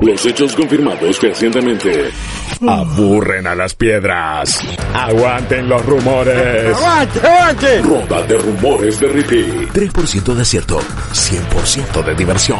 Los 0.00 0.26
hechos 0.26 0.54
confirmados 0.54 1.20
recientemente 1.20 2.10
aburren 2.66 3.46
a 3.46 3.54
las 3.54 3.74
piedras. 3.74 4.60
Aguanten 4.92 5.68
los 5.68 5.84
rumores. 5.84 6.76
¡Aguante, 6.76 7.20
aguante! 7.20 7.82
Roda 7.82 8.22
de 8.26 8.38
rumores 8.38 9.00
de 9.00 9.08
Ricky. 9.08 9.44
3% 9.72 10.34
de 10.34 10.42
acierto, 10.42 10.80
100% 11.12 12.04
de 12.04 12.14
diversión. 12.14 12.58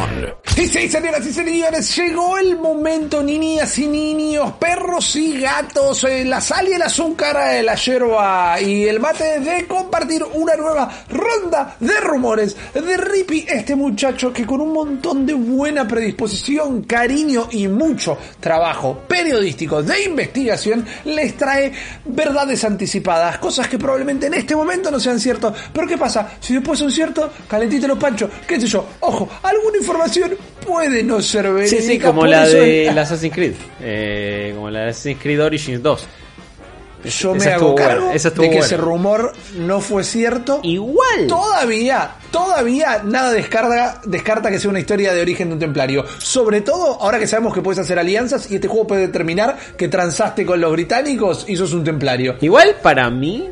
Y 0.57 0.69
sí, 0.69 0.89
señoras 0.89 1.27
y 1.27 1.33
señores, 1.33 1.97
llegó 1.97 2.39
el 2.39 2.57
momento, 2.57 3.21
niñas 3.25 3.77
y 3.77 3.89
niños, 3.89 4.53
perros 4.53 5.17
y 5.17 5.41
gatos, 5.41 6.05
eh, 6.05 6.25
la 6.25 6.41
sal 6.41 6.69
y 6.69 6.75
el 6.75 6.83
azúcar, 6.83 7.37
eh, 7.55 7.63
la 7.65 7.75
yerba 7.75 8.61
y 8.61 8.85
el 8.85 9.01
mate 9.01 9.41
de 9.41 9.67
compartir 9.67 10.23
una 10.23 10.55
nueva 10.55 10.89
ronda 11.09 11.77
de 11.81 11.99
rumores 11.99 12.57
de 12.73 12.97
Rippy, 12.97 13.47
este 13.49 13.75
muchacho 13.75 14.33
que 14.33 14.47
con 14.47 14.61
un 14.61 14.73
montón 14.73 15.27
de 15.27 15.35
buena 15.35 15.89
predisposición, 15.89 16.85
cariño 16.85 17.49
y 17.51 17.67
mucho 17.67 18.17
trabajo 18.39 19.01
periodístico 19.09 19.83
de 19.83 20.05
investigación 20.05 20.87
les 21.05 21.37
trae 21.37 21.73
verdades 22.05 22.63
anticipadas, 22.63 23.39
cosas 23.39 23.67
que 23.67 23.77
probablemente 23.77 24.29
en 24.29 24.35
este 24.35 24.55
momento 24.55 24.93
no 24.93 25.01
sean 25.01 25.19
ciertas. 25.19 25.53
Pero 25.73 25.89
¿qué 25.89 25.99
pasa? 25.99 26.37
Si 26.39 26.55
después 26.55 26.79
son 26.79 26.93
ciertos, 26.93 27.29
calentito 27.49 27.89
los 27.89 27.99
panchos, 27.99 28.31
qué 28.47 28.61
sé 28.61 28.69
yo, 28.69 28.87
ojo, 29.01 29.29
alguna 29.43 29.79
información 29.79 30.44
puede 30.67 31.03
no 31.03 31.21
ser 31.21 31.53
verídica. 31.53 31.83
Sí, 31.83 31.87
sí, 31.87 31.99
como 31.99 32.27
la 32.27 32.47
de 32.47 32.89
Assassin's 32.89 33.35
Creed, 33.35 33.55
eh, 33.81 34.53
como 34.55 34.71
la 34.71 34.81
de 34.81 34.91
Assassin's 34.91 35.21
Creed 35.21 35.43
Origins 35.43 35.83
2. 35.83 36.09
Yo 37.05 37.35
me 37.35 37.45
hago 37.47 37.75
cargo 37.75 38.11
de 38.13 38.51
que 38.51 38.59
ese 38.59 38.77
rumor 38.77 39.33
no 39.59 39.81
fue 39.81 40.05
cierto. 40.05 40.61
Igual. 40.63 41.27
Todavía, 41.29 42.13
todavía 42.31 43.03
nada 43.05 43.31
descarga, 43.33 44.01
descarta 44.07 44.51
que 44.51 44.59
sea 44.59 44.71
una 44.71 44.81
historia 44.81 45.13
de 45.13 45.21
origen 45.21 45.49
de 45.49 45.55
un 45.55 45.61
templario. 45.61 46.05
Sobre 46.19 46.63
todo 46.63 47.01
ahora 47.01 47.19
que 47.19 47.27
sabemos 47.27 47.53
que 47.53 47.61
puedes 47.61 47.79
hacer 47.79 47.99
alianzas 47.99 48.51
y 48.51 48.55
este 48.55 48.69
juego 48.69 48.87
puede 48.87 49.03
determinar 49.03 49.59
que 49.77 49.89
transaste 49.89 50.47
con 50.47 50.61
los 50.61 50.73
británicos 50.73 51.45
y 51.47 51.57
sos 51.57 51.73
un 51.75 51.85
templario. 51.85 52.37
Igual 52.41 52.77
para 52.83 53.11
mí, 53.11 53.51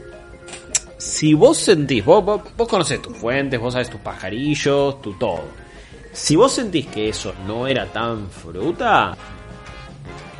si 0.96 1.34
vos 1.34 1.58
sentís, 1.58 2.04
vos, 2.04 2.24
vos, 2.24 2.40
vos 2.56 2.68
conocés 2.68 3.02
tus 3.02 3.16
fuentes, 3.16 3.60
vos 3.60 3.74
sabes 3.74 3.90
tus 3.90 4.00
pajarillos, 4.00 5.02
tu 5.02 5.12
todo. 5.18 5.61
Si 6.12 6.36
vos 6.36 6.52
sentís 6.52 6.86
que 6.86 7.08
eso 7.08 7.34
no 7.46 7.66
era 7.66 7.86
tan 7.86 8.28
fruta, 8.28 9.16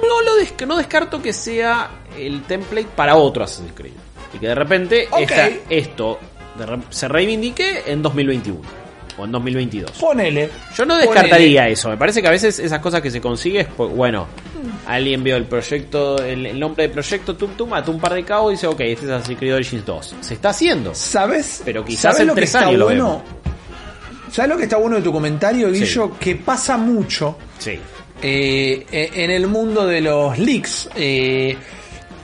no, 0.03 0.21
lo 0.23 0.67
no 0.67 0.77
descarto 0.77 1.23
que 1.23 1.33
sea 1.33 1.91
el 2.19 2.43
template 2.43 2.89
para 2.95 3.17
otro 3.17 3.45
Assassin's 3.45 3.73
Creed. 3.75 3.93
Y 4.35 4.39
que 4.39 4.49
de 4.49 4.55
repente 4.55 5.09
esto 5.69 6.19
se 6.91 7.09
reivindique 7.09 7.85
en 7.87 8.03
2021 8.03 8.61
o 9.19 9.25
en 9.25 9.33
2022. 9.33 9.91
Ponele. 9.93 10.51
Yo 10.77 10.85
no 10.85 10.97
descartaría 10.97 11.69
eso. 11.69 11.89
Me 11.89 11.97
parece 11.97 12.23
que 12.23 12.29
a 12.29 12.31
veces 12.31 12.59
esas 12.59 12.81
cosas 12.81 13.01
que 13.01 13.11
se 13.11 13.21
consigue 13.21 13.65
pues, 13.65 13.91
bueno, 13.91 14.27
alguien 14.87 15.23
vio 15.23 15.37
el 15.37 15.45
proyecto, 15.45 16.23
el, 16.23 16.59
nombre 16.59 16.85
del 16.85 16.93
proyecto 16.93 17.37
Tum 17.37 17.53
Tum, 17.53 17.71
mató 17.71 17.93
un 17.93 18.01
par 18.01 18.15
de 18.15 18.25
cabos 18.25 18.53
y 18.53 18.55
dice, 18.55 18.67
ok, 18.67 18.81
este 18.81 19.07
es 19.07 19.11
Assassin's 19.11 19.39
Creed 19.39 19.55
Origins 19.55 19.85
2. 19.85 20.17
Se 20.21 20.35
está 20.35 20.51
haciendo. 20.51 20.95
¿Sabes? 20.95 21.63
Pero 21.65 21.85
quizás 21.85 22.19
en 22.21 22.35
tres 22.35 22.55
años 22.55 22.77
lo 22.77 22.87
vemos. 22.87 23.23
¿Sabes 24.33 24.49
lo 24.49 24.57
que 24.57 24.65
está 24.65 24.79
bueno 24.79 24.97
de 24.97 25.03
tu 25.03 25.13
comentario, 25.13 25.71
Guillo? 25.71 26.19
Que 26.19 26.35
pasa 26.35 26.77
mucho. 26.77 27.37
Sí 27.59 27.79
eh, 28.23 29.11
en 29.15 29.31
el 29.31 29.47
mundo 29.47 29.87
de 29.87 30.01
los 30.01 30.39
leaks. 30.39 30.89
Eh, 30.95 31.57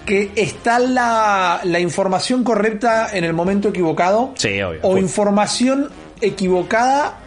que 0.06 0.30
está 0.36 0.78
la, 0.78 1.60
la, 1.64 1.80
información 1.80 2.42
correcta 2.42 3.10
en 3.12 3.24
el 3.24 3.34
momento 3.34 3.68
equivocado. 3.68 4.32
O 4.82 4.96
información 4.96 5.90
equivocada 6.22 7.18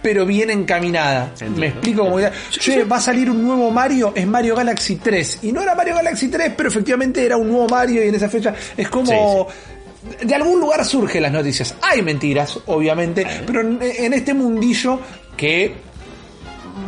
pero 0.00 0.24
bien 0.24 0.48
encaminada. 0.48 1.32
Me 1.56 1.66
explico 1.66 2.04
como 2.04 2.18
che, 2.50 2.84
va 2.84 2.96
a 2.96 3.00
salir 3.00 3.30
un 3.30 3.42
nuevo 3.42 3.70
Mario, 3.70 4.12
es 4.14 4.26
Mario 4.26 4.56
Galaxy 4.56 4.96
3. 4.96 5.40
Y 5.42 5.52
no 5.52 5.60
era 5.60 5.74
Mario 5.74 5.96
Galaxy 5.96 6.28
3, 6.28 6.52
pero 6.56 6.70
efectivamente 6.70 7.22
era 7.24 7.36
un 7.36 7.48
nuevo 7.48 7.68
Mario 7.68 8.02
y 8.02 8.08
en 8.08 8.14
esa 8.14 8.30
fecha 8.30 8.54
es 8.74 8.88
como... 8.88 9.48
De 10.22 10.34
algún 10.34 10.60
lugar 10.60 10.84
surgen 10.84 11.22
las 11.22 11.32
noticias. 11.32 11.74
Hay 11.82 12.02
mentiras, 12.02 12.58
obviamente, 12.66 13.26
pero 13.46 13.60
en 13.60 14.12
este 14.12 14.32
mundillo 14.32 15.00
que 15.36 15.87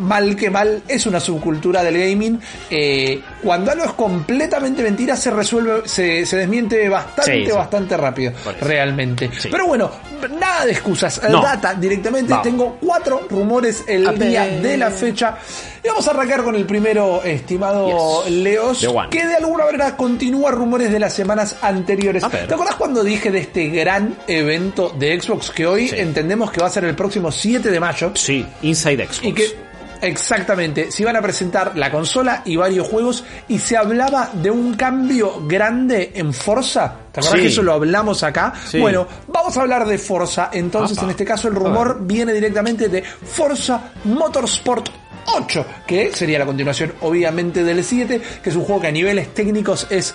mal 0.00 0.36
que 0.36 0.50
mal, 0.50 0.82
es 0.88 1.06
una 1.06 1.20
subcultura 1.20 1.82
del 1.82 1.98
gaming. 1.98 2.40
Eh, 2.70 3.20
cuando 3.42 3.70
algo 3.70 3.84
es 3.84 3.92
completamente 3.92 4.82
mentira, 4.82 5.16
se 5.16 5.30
resuelve, 5.30 5.82
se, 5.88 6.24
desmiente 6.24 6.88
bastante, 6.88 7.52
bastante 7.52 7.96
rápido, 7.96 8.32
realmente. 8.60 9.30
Pero 9.50 9.66
bueno, 9.66 9.90
nada 10.38 10.66
de 10.66 10.72
excusas. 10.72 11.20
Data 11.20 11.74
directamente. 11.74 12.34
Tengo 12.42 12.78
cuatro 12.80 13.26
rumores 13.28 13.84
el 13.86 14.18
día 14.18 14.46
de 14.46 14.76
la 14.76 14.90
fecha. 14.90 15.36
Y 15.82 15.88
vamos 15.88 16.06
a 16.08 16.10
arrancar 16.10 16.44
con 16.44 16.54
el 16.54 16.66
primero, 16.66 17.22
estimado 17.22 18.24
Leos, 18.28 18.86
que 19.10 19.26
de 19.26 19.36
alguna 19.36 19.64
manera 19.64 19.96
continúa 19.96 20.50
rumores 20.50 20.92
de 20.92 20.98
las 20.98 21.14
semanas 21.14 21.56
anteriores. 21.62 22.22
¿Te 22.28 22.54
acordás 22.54 22.74
cuando 22.74 23.02
dije 23.02 23.30
de 23.30 23.40
este 23.40 23.68
gran 23.68 24.16
evento 24.26 24.94
de 24.98 25.18
Xbox 25.20 25.50
que 25.50 25.66
hoy 25.66 25.90
entendemos 25.94 26.50
que 26.50 26.60
va 26.60 26.66
a 26.66 26.70
ser 26.70 26.84
el 26.84 26.94
próximo 26.94 27.32
7 27.32 27.70
de 27.70 27.80
mayo? 27.80 28.12
Sí, 28.14 28.46
Inside 28.62 29.06
Xbox. 29.06 29.24
Y 29.24 29.32
que 29.32 29.69
Exactamente, 30.02 30.90
se 30.90 31.02
iban 31.02 31.16
a 31.16 31.22
presentar 31.22 31.76
la 31.76 31.90
consola 31.90 32.42
y 32.44 32.56
varios 32.56 32.88
juegos 32.88 33.24
y 33.48 33.58
se 33.58 33.76
hablaba 33.76 34.30
de 34.32 34.50
un 34.50 34.74
cambio 34.74 35.42
grande 35.46 36.12
en 36.14 36.32
Forza. 36.32 36.94
¿Te 37.12 37.20
acuerdas 37.20 37.40
que 37.40 37.46
eso 37.48 37.62
lo 37.62 37.72
hablamos 37.72 38.22
acá? 38.22 38.52
Bueno, 38.78 39.06
vamos 39.28 39.56
a 39.56 39.62
hablar 39.62 39.86
de 39.86 39.98
Forza. 39.98 40.50
Entonces, 40.52 40.98
en 41.02 41.10
este 41.10 41.24
caso, 41.24 41.48
el 41.48 41.54
rumor 41.54 41.98
viene 42.00 42.32
directamente 42.32 42.88
de 42.88 43.02
Forza 43.02 43.92
Motorsport 44.04 44.88
8, 45.26 45.66
que 45.86 46.12
sería 46.12 46.38
la 46.38 46.46
continuación, 46.46 46.94
obviamente, 47.02 47.62
del 47.62 47.84
7, 47.84 48.20
que 48.42 48.50
es 48.50 48.56
un 48.56 48.64
juego 48.64 48.80
que 48.80 48.88
a 48.88 48.92
niveles 48.92 49.34
técnicos 49.34 49.86
es. 49.90 50.14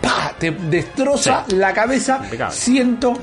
¡Pah! 0.00 0.34
Te 0.38 0.50
destroza 0.50 1.44
la 1.48 1.72
cabeza. 1.72 2.22
Siento 2.50 3.14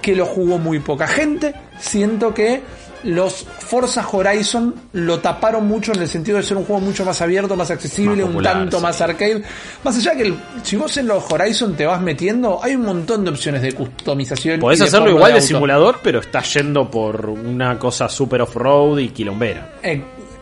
que 0.00 0.14
lo 0.14 0.26
jugó 0.26 0.58
muy 0.58 0.78
poca 0.78 1.06
gente. 1.06 1.54
Siento 1.78 2.32
que 2.32 2.62
los 3.04 3.46
Forza 3.58 4.06
Horizon 4.10 4.74
lo 4.92 5.20
taparon 5.20 5.66
mucho 5.66 5.92
en 5.92 6.02
el 6.02 6.08
sentido 6.08 6.36
de 6.36 6.42
ser 6.42 6.56
un 6.56 6.64
juego 6.64 6.80
mucho 6.80 7.04
más 7.04 7.20
abierto, 7.20 7.56
más 7.56 7.70
accesible, 7.70 8.24
un 8.24 8.42
tanto 8.42 8.80
más 8.80 9.00
arcade. 9.00 9.42
Más 9.82 9.96
allá 9.96 10.16
que 10.16 10.34
si 10.62 10.76
vos 10.76 10.96
en 10.96 11.06
los 11.06 11.30
Horizon 11.30 11.74
te 11.76 11.86
vas 11.86 12.00
metiendo, 12.00 12.60
hay 12.62 12.76
un 12.76 12.82
montón 12.82 13.24
de 13.24 13.30
opciones 13.30 13.62
de 13.62 13.72
customización. 13.72 14.60
Podés 14.60 14.80
hacerlo 14.82 15.10
igual 15.10 15.34
de, 15.34 15.40
simulador, 15.40 16.00
pero 16.02 16.20
estás 16.20 16.52
yendo 16.54 16.90
por 16.90 17.28
una 17.28 17.78
cosa 17.78 18.08
super 18.08 18.42
off-road 18.42 18.98
y 18.98 19.08
quilombera. 19.10 19.74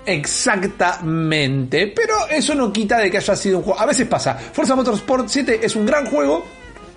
Exactamente, 0.09 1.93
pero 1.95 2.15
eso 2.31 2.55
no 2.55 2.73
quita 2.73 2.97
de 2.99 3.11
que 3.11 3.19
haya 3.19 3.37
sido 3.37 3.59
un 3.59 3.65
juego. 3.65 3.79
A 3.79 3.85
veces 3.85 4.09
pasa. 4.09 4.35
Forza 4.35 4.75
Motorsport 4.75 5.29
7 5.29 5.61
es 5.63 5.77
un 5.77 5.85
gran 5.85 6.07
juego, 6.07 6.47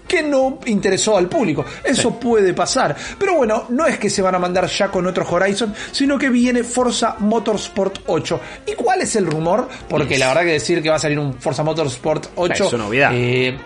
que 0.07 0.23
no 0.23 0.59
interesó 0.65 1.17
al 1.17 1.27
público. 1.27 1.65
Eso 1.83 2.19
puede 2.19 2.53
pasar. 2.53 2.95
Pero 3.17 3.35
bueno, 3.35 3.65
no 3.69 3.85
es 3.85 3.97
que 3.97 4.09
se 4.09 4.21
van 4.21 4.35
a 4.35 4.39
mandar 4.39 4.67
ya 4.67 4.89
con 4.89 5.05
otro 5.07 5.25
Horizon, 5.29 5.73
sino 5.91 6.17
que 6.17 6.29
viene 6.29 6.63
Forza 6.63 7.15
Motorsport 7.19 7.99
8. 8.07 8.39
¿Y 8.67 8.73
cuál 8.73 9.01
es 9.01 9.15
el 9.15 9.25
rumor? 9.25 9.67
Porque 9.89 10.17
la 10.17 10.27
verdad 10.27 10.41
que 10.41 10.53
decir 10.53 10.81
que 10.81 10.89
va 10.89 10.95
a 10.95 10.99
salir 10.99 11.19
un 11.19 11.33
Forza 11.35 11.63
Motorsport 11.63 12.27
8 12.35 12.65
es 12.65 12.73
una 12.73 12.83
novedad. 12.83 13.11
Eh, 13.13 13.57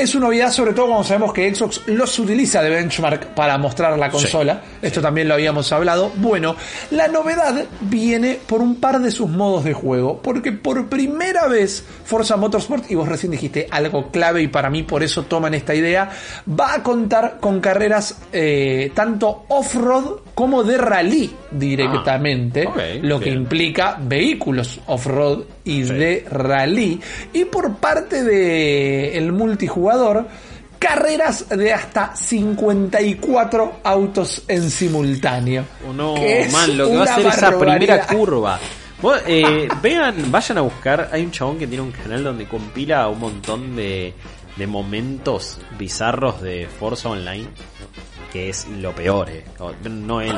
es 0.00 0.14
una 0.14 0.26
novedad, 0.26 0.50
sobre 0.50 0.72
todo 0.72 0.86
cuando 0.86 1.04
sabemos 1.04 1.32
que 1.32 1.54
Xbox 1.54 1.82
los 1.86 2.18
utiliza 2.18 2.62
de 2.62 2.70
benchmark 2.70 3.34
para 3.34 3.58
mostrar 3.58 3.98
la 3.98 4.10
consola. 4.10 4.62
Esto 4.80 5.00
también 5.00 5.28
lo 5.28 5.34
habíamos 5.34 5.70
hablado. 5.72 6.12
Bueno, 6.16 6.56
la 6.90 7.08
novedad 7.08 7.64
viene 7.82 8.38
por 8.46 8.60
un 8.60 8.76
par 8.76 9.00
de 9.00 9.10
sus 9.10 9.28
modos 9.28 9.64
de 9.64 9.72
juego. 9.72 10.20
Porque 10.22 10.52
por 10.52 10.88
primera 10.88 11.48
vez 11.48 11.84
Forza 12.04 12.36
Motorsport, 12.36 12.90
y 12.90 12.94
vos 12.94 13.08
recién 13.08 13.32
dijiste 13.32 13.66
algo 13.70 14.10
clave 14.10 14.42
y 14.42 14.48
para 14.48 14.70
mí 14.70 14.82
por 14.82 15.02
eso 15.02 15.24
toman 15.24 15.54
esta 15.54 15.74
idea, 15.74 16.10
va 16.48 16.74
a 16.74 16.82
contar 16.82 17.38
con 17.40 17.60
carreras 17.60 18.22
eh, 18.32 18.92
tanto 18.94 19.44
off-road 19.48 20.20
como 20.34 20.64
de 20.64 20.78
rally 20.78 21.30
directamente. 21.50 22.66
Ah, 22.66 22.98
lo 23.02 23.20
que 23.20 23.30
implica 23.30 23.98
vehículos 24.00 24.80
off-road 24.86 25.42
y 25.70 25.82
de 25.82 26.26
rally. 26.28 27.00
Y 27.32 27.44
por 27.44 27.76
parte 27.76 28.24
del 28.24 29.14
el 29.14 29.32
multijugador, 29.32 30.26
carreras 30.78 31.48
de 31.48 31.72
hasta 31.72 32.16
54 32.16 33.80
autos 33.84 34.42
en 34.48 34.68
simultáneo. 34.68 35.64
Oh, 35.88 35.92
no, 35.92 36.14
man, 36.50 36.76
lo 36.76 36.88
que 36.88 36.96
va 36.96 37.04
a 37.04 37.14
ser 37.14 37.26
esa 37.26 37.58
primera 37.58 38.06
curva. 38.06 38.58
Eh, 39.26 39.68
vean, 39.82 40.30
vayan 40.32 40.58
a 40.58 40.62
buscar. 40.62 41.08
Hay 41.12 41.24
un 41.24 41.30
chabón 41.30 41.58
que 41.58 41.68
tiene 41.68 41.84
un 41.84 41.92
canal 41.92 42.24
donde 42.24 42.46
compila 42.46 43.08
un 43.08 43.20
montón 43.20 43.76
de, 43.76 44.12
de 44.56 44.66
momentos 44.66 45.58
bizarros 45.78 46.42
de 46.42 46.66
Forza 46.66 47.10
Online 47.10 47.48
que 48.30 48.50
es 48.50 48.66
lo 48.68 48.94
peor, 48.94 49.28
eh. 49.30 49.44
no 49.90 50.20
es 50.20 50.32
eh, 50.32 50.36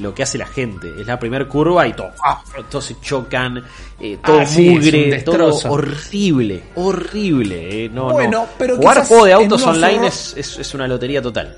lo, 0.00 0.14
que 0.14 0.22
hace 0.22 0.38
la 0.38 0.46
gente. 0.46 0.88
Es 1.00 1.06
la 1.06 1.18
primera 1.18 1.46
curva 1.46 1.86
y 1.86 1.92
todo, 1.92 2.10
ah, 2.24 2.42
todos 2.70 2.84
se 2.84 3.00
chocan, 3.00 3.62
eh, 4.00 4.18
todo 4.24 4.40
ah, 4.40 4.46
mugre, 4.56 5.22
todo 5.22 5.54
horrible, 5.70 6.62
horrible. 6.74 7.88
No, 7.88 8.10
bueno, 8.10 8.46
pero 8.58 8.76
jugar 8.76 9.04
juego 9.06 9.24
de 9.24 9.32
autos 9.32 9.62
online 9.66 10.06
es, 10.06 10.34
es, 10.36 10.74
una 10.74 10.88
lotería 10.88 11.22
total. 11.22 11.56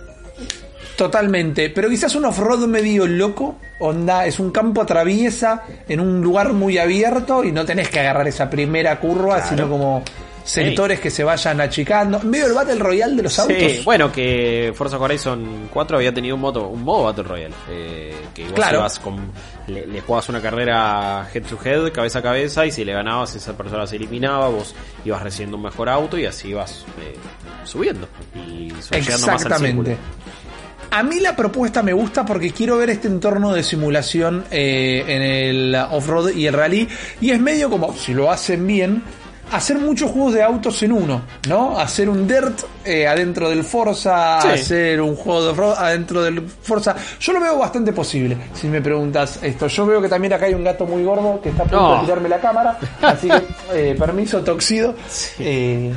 Totalmente, 0.96 1.68
pero 1.70 1.90
quizás 1.90 2.14
un 2.14 2.24
off-road 2.24 2.66
medio 2.66 3.06
loco, 3.06 3.58
onda, 3.80 4.24
es 4.24 4.40
un 4.40 4.50
campo 4.50 4.80
atraviesa 4.80 5.62
en 5.86 6.00
un 6.00 6.22
lugar 6.22 6.54
muy 6.54 6.78
abierto 6.78 7.44
y 7.44 7.52
no 7.52 7.66
tenés 7.66 7.90
que 7.90 8.00
agarrar 8.00 8.26
esa 8.28 8.48
primera 8.48 8.98
curva, 8.98 9.46
sino 9.46 9.68
como 9.68 10.02
sectores 10.46 11.00
que 11.00 11.10
se 11.10 11.24
vayan 11.24 11.60
achicando. 11.60 12.20
En 12.22 12.30
medio 12.30 12.46
del 12.46 12.54
Battle 12.54 12.76
Royale 12.76 13.16
de 13.16 13.22
los 13.22 13.38
autos. 13.38 13.84
Bueno, 13.84 14.12
que 14.12 14.72
Forza 14.74 14.98
Horizon 14.98 15.68
4 15.72 15.96
había 15.96 16.14
tenido 16.14 16.36
un, 16.36 16.40
modo, 16.40 16.68
un 16.68 16.82
modo 16.82 17.04
Battle 17.04 17.24
Royale. 17.24 17.54
Eh, 17.68 18.14
que 18.32 18.44
vos 18.44 18.52
claro. 18.52 18.86
con, 19.02 19.32
le, 19.66 19.86
le, 19.86 20.00
jugabas 20.00 20.28
una 20.28 20.40
carrera 20.40 21.28
head 21.32 21.42
to 21.44 21.58
head, 21.62 21.92
cabeza 21.92 22.20
a 22.20 22.22
cabeza, 22.22 22.64
y 22.64 22.70
si 22.70 22.84
le 22.84 22.92
ganabas, 22.92 23.34
esa 23.34 23.56
persona 23.56 23.86
se 23.86 23.96
eliminaba, 23.96 24.48
vos 24.48 24.74
ibas 25.04 25.22
recibiendo 25.22 25.56
un 25.56 25.64
mejor 25.64 25.88
auto 25.88 26.16
y 26.16 26.26
así 26.26 26.48
ibas 26.48 26.84
eh, 27.02 27.14
subiendo. 27.64 28.08
Y 28.34 28.72
Exactamente. 28.92 29.96
a 30.90 31.02
mí 31.02 31.20
la 31.20 31.34
propuesta 31.34 31.82
me 31.82 31.92
gusta 31.92 32.24
porque 32.24 32.52
quiero 32.52 32.78
ver 32.78 32.90
este 32.90 33.08
entorno 33.08 33.52
de 33.52 33.64
simulación 33.64 34.44
eh, 34.50 35.04
en 35.08 35.22
el 35.22 35.74
off-road 35.74 36.30
y 36.30 36.46
el 36.46 36.54
rally. 36.54 36.88
Y 37.20 37.30
es 37.30 37.40
medio 37.40 37.68
como, 37.68 37.92
si 37.96 38.14
lo 38.14 38.30
hacen 38.30 38.64
bien, 38.66 39.02
hacer 39.52 39.78
muchos 39.78 40.10
juegos 40.10 40.34
de 40.34 40.42
autos 40.42 40.82
en 40.82 40.92
uno, 40.92 41.22
¿no? 41.48 41.78
Hacer 41.78 42.08
un 42.08 42.26
Dirt 42.26 42.60
eh, 42.84 43.06
adentro 43.06 43.48
del 43.48 43.64
Forza, 43.64 44.38
hacer 44.38 45.00
un 45.00 45.16
juego 45.16 45.52
de 45.52 45.74
adentro 45.78 46.22
del 46.22 46.42
Forza. 46.42 46.94
Yo 47.20 47.32
lo 47.32 47.40
veo 47.40 47.58
bastante 47.58 47.92
posible, 47.92 48.36
si 48.54 48.68
me 48.68 48.80
preguntas 48.80 49.38
esto. 49.42 49.66
Yo 49.68 49.86
veo 49.86 50.02
que 50.02 50.08
también 50.08 50.32
acá 50.32 50.46
hay 50.46 50.54
un 50.54 50.64
gato 50.64 50.86
muy 50.86 51.04
gordo 51.04 51.40
que 51.40 51.50
está 51.50 51.62
a 51.62 51.66
punto 51.66 51.94
de 51.94 52.00
tirarme 52.02 52.28
la 52.28 52.40
cámara, 52.40 52.78
así 53.02 53.28
que 53.28 53.90
eh, 53.90 53.94
permiso, 53.98 54.42
toxido. 54.42 54.94
Eh, 55.38 55.92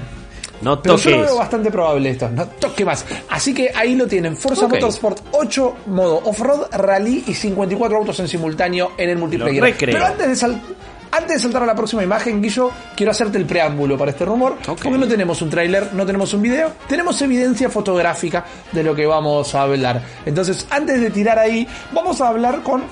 no 0.62 0.82
Pero 0.82 0.98
yo 0.98 1.12
lo 1.12 1.22
veo 1.22 1.38
bastante 1.38 1.72
probable 1.72 2.10
esto. 2.10 2.30
No 2.30 2.46
toque 2.46 2.84
más. 2.84 3.06
Así 3.30 3.54
que 3.54 3.72
ahí 3.74 3.96
lo 3.96 4.08
tienen. 4.08 4.36
Forza 4.36 4.68
Motorsport 4.68 5.22
8 5.32 5.76
modo 5.88 6.22
off-road, 6.26 6.68
rally 6.74 7.24
y 7.28 7.34
54 7.34 7.98
autos 7.98 8.20
en 8.20 8.28
simultáneo 8.28 8.92
en 8.98 9.10
el 9.10 9.18
multiplayer. 9.18 9.74
Pero 9.80 10.06
antes 10.06 10.28
de 10.28 10.36
saltar 10.36 10.62
antes 11.12 11.36
de 11.36 11.40
saltar 11.40 11.64
a 11.64 11.66
la 11.66 11.76
próxima 11.76 12.04
imagen, 12.04 12.42
Guillo, 12.42 12.72
quiero 12.96 13.12
hacerte 13.12 13.38
el 13.38 13.46
preámbulo 13.46 13.98
para 13.98 14.12
este 14.12 14.26
rumor. 14.26 14.58
Porque 14.66 14.90
no 14.90 15.08
tenemos 15.08 15.42
un 15.42 15.50
tráiler, 15.50 15.94
no 15.94 16.06
tenemos 16.06 16.34
un 16.34 16.42
video, 16.42 16.74
tenemos 16.88 17.22
evidencia 17.22 17.70
fotográfica 17.70 18.46
de 18.72 18.84
lo 18.84 18.96
que 18.96 19.06
vamos 19.06 19.54
a 19.56 19.64
hablar. 19.64 20.02
Entonces, 20.26 20.68
antes 20.70 21.02
de 21.02 21.10
tirar 21.10 21.40
ahí, 21.40 21.68
vamos 21.92 22.22
a 22.22 22.28
hablar 22.28 22.62
con 22.62 22.84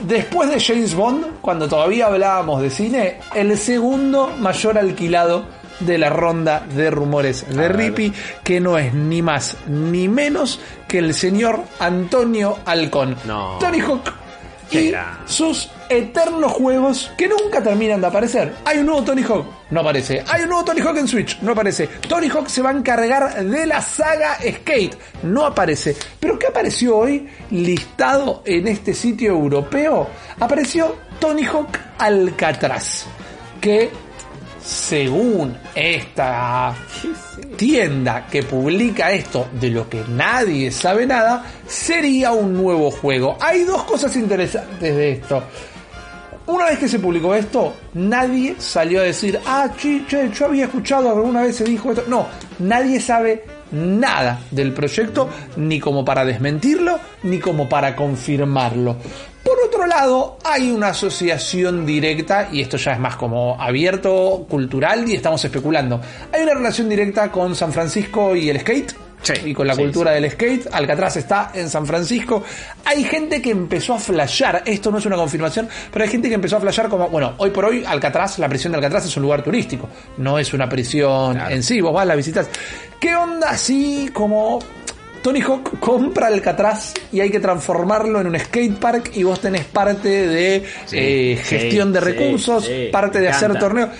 después 0.00 0.50
de 0.50 0.60
James 0.60 0.94
Bond, 0.94 1.40
cuando 1.40 1.68
todavía 1.68 2.06
hablábamos 2.06 2.60
de 2.60 2.70
cine, 2.70 3.20
el 3.34 3.56
segundo 3.56 4.32
mayor 4.38 4.78
alquilado 4.78 5.44
de 5.80 5.98
la 5.98 6.10
ronda 6.10 6.60
de 6.74 6.90
rumores 6.90 7.46
de 7.48 7.68
Rippy, 7.68 8.12
que 8.44 8.60
no 8.60 8.78
es 8.78 8.94
ni 8.94 9.22
más 9.22 9.56
ni 9.66 10.08
menos 10.08 10.60
que 10.86 10.98
el 10.98 11.14
señor 11.14 11.62
Antonio 11.78 12.58
Alcón. 12.64 13.16
Tony 13.58 13.80
Hawk 13.80 14.12
y 14.70 14.92
sus 15.26 15.70
eternos 15.98 16.52
juegos 16.52 17.10
que 17.16 17.28
nunca 17.28 17.62
terminan 17.62 18.00
de 18.00 18.06
aparecer. 18.06 18.52
Hay 18.64 18.78
un 18.78 18.86
nuevo 18.86 19.02
Tony 19.02 19.22
Hawk, 19.22 19.46
no 19.70 19.80
aparece. 19.80 20.24
Hay 20.28 20.42
un 20.42 20.48
nuevo 20.48 20.64
Tony 20.64 20.80
Hawk 20.80 20.96
en 20.98 21.08
Switch, 21.08 21.40
no 21.40 21.52
aparece. 21.52 21.88
Tony 22.08 22.28
Hawk 22.28 22.48
se 22.48 22.62
va 22.62 22.70
a 22.70 22.72
encargar 22.72 23.44
de 23.44 23.66
la 23.66 23.80
saga 23.80 24.36
Skate, 24.36 24.96
no 25.22 25.46
aparece. 25.46 25.96
Pero 26.20 26.38
¿qué 26.38 26.46
apareció 26.46 26.96
hoy 26.96 27.28
listado 27.50 28.42
en 28.44 28.68
este 28.68 28.94
sitio 28.94 29.32
europeo? 29.32 30.08
Apareció 30.40 30.96
Tony 31.18 31.44
Hawk 31.44 31.78
Alcatraz, 31.98 33.06
que 33.60 33.90
según 34.64 35.56
esta 35.74 36.74
tienda 37.56 38.26
que 38.30 38.42
publica 38.42 39.10
esto 39.12 39.48
de 39.52 39.70
lo 39.70 39.88
que 39.88 40.04
nadie 40.08 40.70
sabe 40.70 41.06
nada, 41.06 41.44
sería 41.66 42.32
un 42.32 42.54
nuevo 42.54 42.90
juego. 42.90 43.36
Hay 43.40 43.64
dos 43.64 43.82
cosas 43.84 44.14
interesantes 44.16 44.96
de 44.96 45.12
esto. 45.12 45.42
Una 46.52 46.66
vez 46.66 46.78
que 46.78 46.88
se 46.88 46.98
publicó 46.98 47.34
esto, 47.34 47.72
nadie 47.94 48.56
salió 48.58 49.00
a 49.00 49.04
decir, 49.04 49.40
ah, 49.46 49.70
chiche, 49.74 50.30
yo 50.34 50.44
había 50.44 50.64
escuchado 50.64 51.08
alguna 51.08 51.40
vez 51.40 51.56
se 51.56 51.64
dijo 51.64 51.92
esto. 51.92 52.04
No, 52.08 52.26
nadie 52.58 53.00
sabe 53.00 53.42
nada 53.70 54.38
del 54.50 54.74
proyecto, 54.74 55.30
ni 55.56 55.80
como 55.80 56.04
para 56.04 56.26
desmentirlo, 56.26 57.00
ni 57.22 57.38
como 57.38 57.70
para 57.70 57.96
confirmarlo. 57.96 58.98
Por 59.42 59.60
otro 59.64 59.86
lado, 59.86 60.36
hay 60.44 60.70
una 60.70 60.88
asociación 60.88 61.86
directa, 61.86 62.50
y 62.52 62.60
esto 62.60 62.76
ya 62.76 62.92
es 62.92 62.98
más 62.98 63.16
como 63.16 63.58
abierto, 63.58 64.44
cultural, 64.46 65.08
y 65.08 65.14
estamos 65.14 65.42
especulando. 65.42 66.02
Hay 66.34 66.42
una 66.42 66.52
relación 66.52 66.86
directa 66.86 67.32
con 67.32 67.54
San 67.54 67.72
Francisco 67.72 68.36
y 68.36 68.50
el 68.50 68.60
skate. 68.60 68.92
Y 69.44 69.54
con 69.54 69.66
la 69.66 69.76
cultura 69.76 70.12
del 70.12 70.30
skate, 70.30 70.68
Alcatraz 70.72 71.16
está 71.16 71.50
en 71.54 71.68
San 71.68 71.86
Francisco. 71.86 72.42
Hay 72.84 73.04
gente 73.04 73.40
que 73.40 73.50
empezó 73.50 73.94
a 73.94 73.98
flashear, 73.98 74.62
esto 74.66 74.90
no 74.90 74.98
es 74.98 75.06
una 75.06 75.16
confirmación, 75.16 75.68
pero 75.92 76.04
hay 76.04 76.10
gente 76.10 76.28
que 76.28 76.34
empezó 76.34 76.56
a 76.56 76.60
flashear 76.60 76.88
como, 76.88 77.08
bueno, 77.08 77.34
hoy 77.38 77.50
por 77.50 77.64
hoy 77.64 77.84
Alcatraz, 77.86 78.38
la 78.38 78.48
prisión 78.48 78.72
de 78.72 78.78
Alcatraz 78.78 79.06
es 79.06 79.16
un 79.16 79.22
lugar 79.22 79.42
turístico, 79.42 79.88
no 80.18 80.38
es 80.38 80.52
una 80.52 80.68
prisión 80.68 81.38
en 81.40 81.62
sí, 81.62 81.80
vos 81.80 81.92
vas, 81.92 82.06
la 82.06 82.14
visitas. 82.14 82.48
¿Qué 83.00 83.14
onda 83.14 83.50
así 83.50 84.10
como 84.12 84.60
Tony 85.22 85.40
Hawk 85.40 85.78
compra 85.78 86.26
Alcatraz 86.26 86.94
y 87.12 87.20
hay 87.20 87.30
que 87.30 87.38
transformarlo 87.38 88.20
en 88.20 88.26
un 88.26 88.38
skate 88.38 88.76
park 88.76 89.12
y 89.14 89.22
vos 89.22 89.40
tenés 89.40 89.64
parte 89.64 90.08
de 90.08 90.64
eh, 90.90 91.40
gestión 91.42 91.92
de 91.92 92.00
recursos, 92.00 92.68
parte 92.90 93.20
de 93.20 93.28
hacer 93.28 93.56
torneos. 93.58 93.90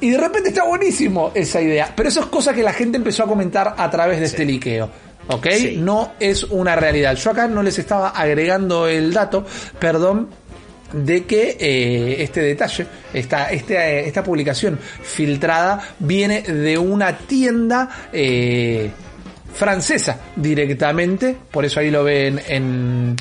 Y 0.00 0.10
de 0.10 0.18
repente 0.18 0.50
está 0.50 0.64
buenísimo 0.64 1.32
esa 1.34 1.60
idea. 1.60 1.92
Pero 1.94 2.08
eso 2.08 2.20
es 2.20 2.26
cosa 2.26 2.52
que 2.52 2.62
la 2.62 2.72
gente 2.72 2.98
empezó 2.98 3.24
a 3.24 3.26
comentar 3.26 3.74
a 3.76 3.90
través 3.90 4.20
de 4.20 4.26
este 4.26 4.44
liqueo. 4.44 4.90
¿Ok? 5.28 5.46
No 5.76 6.12
es 6.20 6.44
una 6.44 6.76
realidad. 6.76 7.16
Yo 7.16 7.30
acá 7.30 7.48
no 7.48 7.62
les 7.62 7.78
estaba 7.78 8.10
agregando 8.10 8.86
el 8.86 9.12
dato, 9.12 9.44
perdón, 9.78 10.28
de 10.92 11.24
que 11.24 11.56
eh, 11.58 12.22
este 12.22 12.40
detalle, 12.42 12.86
esta, 13.12 13.50
este, 13.50 14.06
esta 14.06 14.22
publicación 14.22 14.78
filtrada 15.02 15.80
viene 15.98 16.42
de 16.42 16.78
una 16.78 17.16
tienda 17.18 18.08
eh, 18.12 18.90
francesa 19.52 20.20
directamente, 20.36 21.36
por 21.50 21.64
eso 21.64 21.80
ahí 21.80 21.90
lo 21.90 22.04
ven 22.04 22.40
en, 22.46 23.16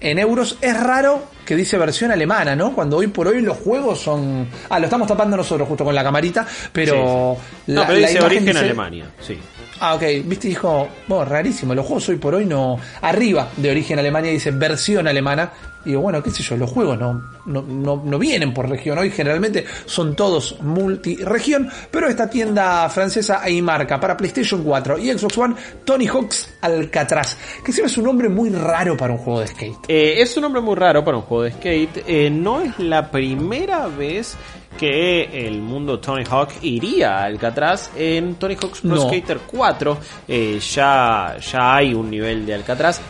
en 0.00 0.18
euros. 0.18 0.58
Es 0.60 0.78
raro 0.78 1.24
que 1.44 1.56
dice 1.56 1.76
versión 1.78 2.10
alemana, 2.10 2.54
¿no? 2.56 2.72
Cuando 2.72 2.96
hoy 2.96 3.08
por 3.08 3.28
hoy 3.28 3.40
los 3.40 3.58
juegos 3.58 4.00
son... 4.00 4.48
Ah, 4.68 4.78
lo 4.78 4.84
estamos 4.86 5.08
tapando 5.08 5.36
nosotros 5.36 5.68
justo 5.68 5.84
con 5.84 5.94
la 5.94 6.02
camarita, 6.02 6.46
pero... 6.72 7.36
La, 7.66 7.82
no, 7.82 7.86
pero 7.86 7.98
dice 7.98 8.20
origen 8.20 8.56
Alemania, 8.56 9.10
sí. 9.20 9.38
Ah, 9.80 9.94
ok, 9.94 10.02
viste, 10.24 10.48
dijo, 10.48 10.88
bueno, 11.08 11.24
rarísimo, 11.24 11.74
los 11.74 11.86
juegos 11.86 12.08
hoy 12.08 12.16
por 12.16 12.34
hoy 12.34 12.46
no... 12.46 12.78
Arriba 13.02 13.48
de 13.56 13.70
origen 13.70 13.98
Alemania 13.98 14.30
dice 14.30 14.50
versión 14.50 15.08
alemana, 15.08 15.50
digo, 15.84 16.00
bueno, 16.00 16.22
qué 16.22 16.30
sé 16.30 16.42
yo, 16.42 16.56
los 16.56 16.70
juegos 16.70 16.98
no, 16.98 17.22
no, 17.46 18.02
no, 18.04 18.18
vienen 18.18 18.52
por 18.52 18.68
región. 18.68 18.98
Hoy 18.98 19.10
generalmente 19.10 19.64
son 19.86 20.14
todos 20.14 20.60
multi-región, 20.60 21.68
pero 21.90 22.08
esta 22.08 22.28
tienda 22.28 22.88
francesa 22.88 23.40
ahí 23.42 23.62
marca 23.62 23.98
para 23.98 24.16
PlayStation 24.16 24.62
4 24.62 24.98
y 24.98 25.12
Xbox 25.12 25.38
One 25.38 25.54
Tony 25.84 26.06
Hawk's 26.06 26.48
Alcatraz, 26.60 27.36
que 27.64 27.72
siempre 27.72 27.90
es 27.90 27.98
un 27.98 28.04
nombre 28.04 28.28
muy 28.28 28.50
raro 28.50 28.96
para 28.96 29.12
un 29.12 29.18
juego 29.18 29.40
de 29.40 29.46
skate. 29.46 29.86
Eh, 29.88 30.20
es 30.20 30.36
un 30.36 30.42
nombre 30.42 30.60
muy 30.60 30.74
raro 30.74 31.04
para 31.04 31.16
un 31.16 31.22
juego 31.22 31.44
de 31.44 31.52
skate. 31.52 32.04
Eh, 32.06 32.30
no 32.30 32.60
es 32.60 32.78
la 32.78 33.10
primera 33.10 33.86
vez 33.86 34.36
que 34.78 35.46
el 35.46 35.60
mundo 35.60 35.98
Tony 35.98 36.24
Hawk 36.28 36.50
iría 36.62 37.18
a 37.18 37.24
Alcatraz 37.24 37.90
en 37.96 38.36
Tony 38.36 38.54
Hawk's 38.54 38.80
Pro 38.80 39.08
Skater 39.08 39.40
4 39.46 39.98
eh, 40.28 40.58
ya, 40.58 41.36
ya 41.38 41.76
hay 41.76 41.92
un 41.92 42.10
nivel 42.10 42.46
de 42.46 42.54
Alcatraz 42.54 43.00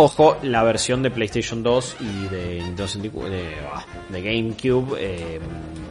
Ojo, 0.00 0.36
la 0.42 0.62
versión 0.62 1.02
de 1.02 1.10
PlayStation 1.10 1.60
2 1.60 1.96
y 1.98 2.28
de, 2.28 3.54
ah, 3.72 3.84
GameCube 4.12 4.96
eh, 4.96 5.40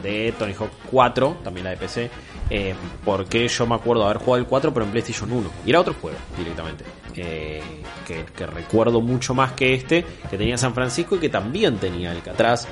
de 0.01 0.33
Tony 0.39 0.53
Hawk 0.53 0.71
4, 0.89 1.39
también 1.43 1.65
la 1.65 1.71
de 1.71 1.75
PC, 1.75 2.09
eh, 2.49 2.73
porque 3.03 3.45
yo 3.49 3.67
me 3.67 3.75
acuerdo 3.75 4.05
haber 4.05 4.19
jugado 4.19 4.37
el 4.37 4.45
4 4.45 4.73
pero 4.73 4.85
en 4.85 4.91
PlayStation 4.93 5.29
1. 5.29 5.49
Y 5.65 5.71
era 5.71 5.81
otro 5.81 5.93
juego 5.93 6.17
directamente. 6.37 6.85
Eh, 7.17 7.61
que, 8.05 8.45
recuerdo 8.45 9.01
mucho 9.01 9.33
más 9.33 9.51
que 9.51 9.73
este, 9.73 10.05
que 10.29 10.37
tenía 10.37 10.57
San 10.57 10.73
Francisco 10.73 11.17
y 11.17 11.19
que 11.19 11.27
también 11.27 11.75
tenía 11.75 12.11
Alcatraz. 12.11 12.65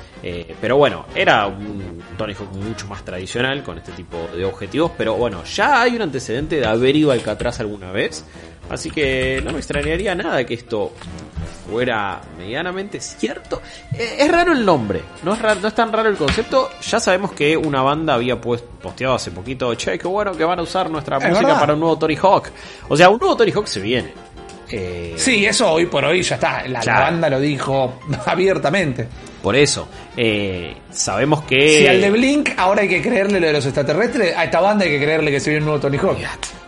pero 0.58 0.78
bueno, 0.78 1.04
era 1.14 1.46
un 1.48 2.02
Tony 2.16 2.32
Hawk 2.32 2.50
mucho 2.54 2.86
más 2.86 3.04
tradicional 3.04 3.62
con 3.62 3.76
este 3.76 3.92
tipo 3.92 4.16
de 4.34 4.46
objetivos. 4.46 4.92
Pero 4.96 5.16
bueno, 5.16 5.44
ya 5.44 5.82
hay 5.82 5.96
un 5.96 6.00
antecedente 6.00 6.56
de 6.56 6.64
haber 6.64 6.96
ido 6.96 7.10
a 7.10 7.14
Alcatraz 7.14 7.60
alguna 7.60 7.92
vez. 7.92 8.24
Así 8.70 8.90
que 8.90 9.40
no 9.44 9.52
me 9.52 9.58
extrañaría 9.58 10.14
nada 10.14 10.44
que 10.44 10.54
esto 10.54 10.92
fuera 11.68 12.20
medianamente 12.38 13.00
cierto. 13.00 13.62
Eh, 13.92 14.16
es 14.20 14.30
raro 14.30 14.52
el 14.52 14.64
nombre, 14.64 15.02
no 15.22 15.34
es, 15.34 15.40
no 15.40 15.68
es 15.68 15.74
tan 15.74 15.92
raro 15.92 16.08
el 16.08 16.16
concepto. 16.16 16.70
Ya 16.82 17.00
sabemos 17.00 17.32
que 17.32 17.56
una 17.56 17.82
banda 17.82 18.14
había 18.14 18.40
posteado 18.40 19.14
hace 19.14 19.30
poquito, 19.30 19.74
che, 19.74 19.98
qué 19.98 20.08
bueno 20.08 20.32
que 20.32 20.44
van 20.44 20.58
a 20.58 20.62
usar 20.62 20.90
nuestra 20.90 21.18
música 21.18 21.58
para 21.58 21.74
un 21.74 21.80
nuevo 21.80 21.98
Tony 21.98 22.16
Hawk. 22.16 22.50
O 22.88 22.96
sea, 22.96 23.08
un 23.08 23.18
nuevo 23.18 23.36
Tony 23.36 23.52
Hawk 23.52 23.66
se 23.66 23.80
viene. 23.80 24.12
Eh, 24.68 25.14
sí, 25.16 25.46
eso 25.46 25.70
hoy 25.70 25.86
por 25.86 26.04
hoy 26.04 26.22
ya 26.22 26.34
está. 26.36 26.66
La, 26.66 26.80
banda 26.80 27.30
lo 27.30 27.40
dijo 27.40 28.00
abiertamente. 28.26 29.06
Por 29.42 29.54
eso, 29.54 29.86
eh, 30.16 30.76
sabemos 30.90 31.42
que. 31.42 31.78
Si 31.78 31.86
al 31.86 32.00
de 32.00 32.10
Blink 32.10 32.50
ahora 32.56 32.82
hay 32.82 32.88
que 32.88 33.00
creerle 33.00 33.38
lo 33.38 33.46
de 33.46 33.52
los 33.52 33.64
extraterrestres, 33.64 34.36
a 34.36 34.44
esta 34.44 34.60
banda 34.60 34.84
hay 34.84 34.90
que 34.90 35.00
creerle 35.00 35.30
que 35.30 35.38
se 35.38 35.50
viene 35.50 35.64
un 35.64 35.70
nuevo 35.70 35.80
Tony 35.80 35.98
Hawk. 35.98 36.18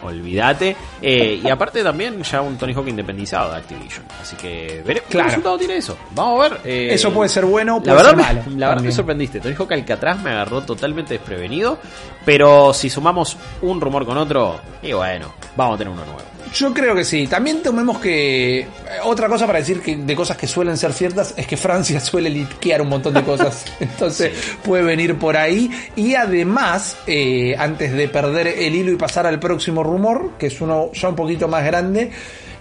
Olvídate. 0.03 0.77
Eh, 1.03 1.41
y 1.43 1.49
aparte 1.49 1.83
también 1.83 2.23
ya 2.23 2.41
un 2.41 2.57
Tony 2.57 2.73
Hawk 2.73 2.89
independizado 2.89 3.51
de 3.53 3.59
Activision. 3.59 4.05
Así 4.21 4.37
que 4.37 4.83
veremos 4.85 5.11
qué 5.11 5.23
resultado 5.23 5.59
tiene 5.59 5.77
eso. 5.77 5.97
Vamos 6.13 6.45
a 6.45 6.49
ver. 6.49 6.61
eso 6.65 7.13
puede 7.13 7.29
ser 7.29 7.45
bueno, 7.45 7.83
puede 7.83 7.97
la 7.97 8.03
verdad 8.03 8.11
ser 8.11 8.37
malo. 8.37 8.57
la 8.57 8.69
verdad 8.69 8.83
me 8.83 8.93
sorprendiste. 8.93 9.41
Tony 9.41 9.55
Hawk 9.59 9.73
Alcatraz 9.73 10.23
me 10.23 10.31
agarró 10.31 10.63
totalmente 10.63 11.15
desprevenido. 11.15 11.79
Pero 12.25 12.75
si 12.75 12.91
sumamos 12.91 13.37
un 13.63 13.81
rumor 13.81 14.05
con 14.05 14.19
otro, 14.19 14.61
y 14.83 14.93
bueno, 14.93 15.33
vamos 15.57 15.77
a 15.77 15.79
tener 15.79 15.93
uno 15.93 16.05
nuevo. 16.05 16.38
Yo 16.53 16.73
creo 16.73 16.95
que 16.95 17.05
sí. 17.05 17.27
También 17.27 17.63
tomemos 17.63 17.99
que. 17.99 18.61
Eh, 18.61 18.67
otra 19.05 19.29
cosa 19.29 19.47
para 19.47 19.59
decir 19.59 19.81
que 19.81 19.97
de 19.97 20.17
cosas 20.17 20.37
que 20.37 20.47
suelen 20.47 20.77
ser 20.77 20.93
ciertas 20.93 21.35
es 21.37 21.47
que 21.47 21.57
Francia 21.57 22.01
suele 22.01 22.31
liquear 22.31 22.83
un 22.83 22.89
montón 22.89 23.15
de 23.15 23.23
cosas. 23.23 23.65
Entonces 23.81 24.33
puede 24.63 24.83
venir 24.83 25.17
por 25.17 25.37
ahí. 25.37 25.71
Y 25.97 26.15
además, 26.15 26.97
eh, 27.07 27.55
antes 27.59 27.93
de 27.93 28.09
perder 28.09 28.49
el 28.49 28.75
hilo 28.75 28.93
y 28.93 28.97
pasar 28.97 29.27
al 29.27 29.39
próximo 29.39 29.83
rumor, 29.83 30.33
que 30.39 30.47
es 30.47 30.61
uno 30.61 30.91
ya 30.93 31.09
un 31.09 31.17
poquito 31.17 31.49
más 31.49 31.65
grande. 31.65 32.11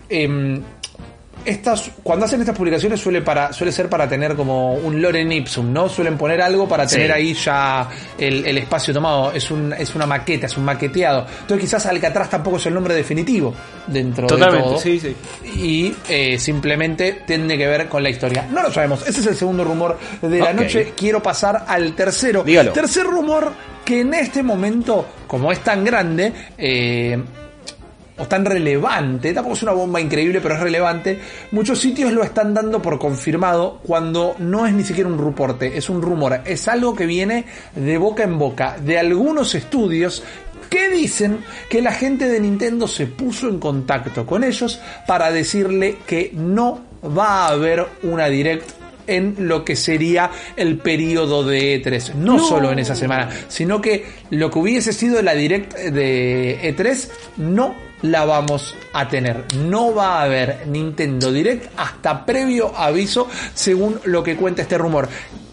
Eh, 0.10 0.62
estas, 1.46 1.92
cuando 2.04 2.26
hacen 2.26 2.40
estas 2.42 2.56
publicaciones 2.56 3.00
suele, 3.00 3.22
para, 3.22 3.54
suele 3.54 3.72
ser 3.72 3.90
para 3.90 4.08
tener 4.08 4.36
como 4.36 4.74
un 4.74 5.02
Loren 5.02 5.32
Ipsum, 5.32 5.72
¿no? 5.72 5.88
Suelen 5.90 6.18
poner 6.18 6.42
algo 6.42 6.68
para 6.68 6.86
tener 6.86 7.12
ahí 7.12 7.34
ya 7.34 7.90
el, 8.18 8.58
espacio 8.58 8.94
tomado. 8.94 9.32
Es, 9.32 9.50
un, 9.52 9.74
es 9.74 9.96
una 9.96 10.06
maqueta, 10.06 10.48
es 10.48 10.58
un 10.58 10.66
maqueteado. 10.66 11.26
Entonces 11.42 11.60
quizás 11.60 11.86
Alcatraz 11.86 12.30
tampoco 12.30 12.58
es 12.58 12.66
el 12.66 12.74
nombre 12.74 12.94
definitivo 12.94 13.54
dentro 13.88 14.28
de 14.28 14.46
todo. 14.46 14.78
Sí, 14.80 15.00
sí. 15.00 15.16
Y 15.46 15.96
eh, 16.10 16.38
simplemente 16.38 17.24
tiene 17.26 17.58
que 17.58 17.68
ver 17.68 17.88
con 17.88 18.04
la 18.04 18.10
historia. 18.10 18.48
No 18.52 18.62
lo 18.62 18.72
sabemos. 18.72 19.08
Ese 19.08 19.22
es 19.22 19.28
el 19.28 19.36
segundo 19.36 19.64
rumor 19.64 19.98
de 20.22 20.40
la 20.40 20.54
noche. 20.54 20.94
Quiero 20.96 21.22
pasar 21.22 21.66
al 21.68 21.94
tercero. 21.94 22.44
Dígalo. 22.44 22.74
Tercer 22.74 23.06
rumor 23.06 23.54
que 23.86 24.02
en 24.02 24.14
este 24.14 24.44
momento, 24.44 25.06
como 25.28 25.50
es 25.52 25.60
tan 25.60 25.86
grande, 25.86 26.34
eh, 26.58 27.18
o 28.18 28.28
tan 28.28 28.46
relevante, 28.46 29.34
tampoco 29.34 29.56
es 29.56 29.64
una 29.64 29.74
bomba 29.74 30.02
increíble, 30.02 30.42
pero 30.42 30.56
es 30.56 30.62
relevante, 30.62 31.20
muchos 31.52 31.80
sitios 31.80 32.12
lo 32.12 32.24
están 32.24 32.54
dando 32.54 32.82
por 32.82 33.00
confirmado 33.00 33.80
cuando 33.84 34.36
no 34.40 34.66
es 34.66 34.74
ni 34.74 34.84
siquiera 34.84 35.10
un 35.10 35.24
reporte, 35.24 35.78
es 35.78 35.90
un 35.90 36.02
rumor, 36.02 36.42
es 36.46 36.68
algo 36.68 36.96
que 36.96 37.06
viene 37.06 37.46
de 37.76 37.98
boca 37.98 38.24
en 38.24 38.38
boca 38.38 38.78
de 38.80 38.98
algunos 38.98 39.56
estudios 39.56 40.24
que 40.70 40.90
dicen 40.90 41.40
que 41.70 41.82
la 41.82 41.94
gente 41.94 42.28
de 42.28 42.40
Nintendo 42.40 42.88
se 42.88 43.08
puso 43.08 43.48
en 43.48 43.60
contacto 43.60 44.26
con 44.26 44.44
ellos 44.44 44.82
para 45.06 45.32
decirle 45.32 45.98
que 46.06 46.32
no 46.34 46.82
va 47.06 47.46
a 47.46 47.50
haber 47.50 47.86
una 48.04 48.28
direct 48.28 48.72
en 49.08 49.36
lo 49.48 49.64
que 49.64 49.76
sería 49.76 50.30
el 50.58 50.80
periodo 50.80 51.44
de 51.44 51.82
E3. 51.82 52.14
No, 52.16 52.40
solo 52.40 52.72
en 52.72 52.80
esa 52.80 52.96
semana, 52.96 53.30
sino 53.48 53.80
que 53.82 54.06
lo 54.32 54.52
que 54.52 54.60
hubiese 54.60 54.92
sido 54.92 55.22
la 55.22 55.34
direct 55.34 55.74
de 55.76 56.76
E3 56.76 57.10
no 57.38 57.87
la 58.02 58.26
vamos 58.26 58.76
a 58.94 59.08
tener. 59.08 59.46
No 59.56 59.94
va 59.94 60.20
a 60.20 60.24
haber 60.24 60.68
Nintendo 60.68 61.32
Direct 61.32 61.72
hasta 61.78 62.26
previo 62.26 62.76
aviso, 62.76 63.28
según 63.54 64.00
lo 64.06 64.24
que 64.24 64.36
cuenta 64.36 64.62
este 64.62 64.78
rumor. 64.78 65.08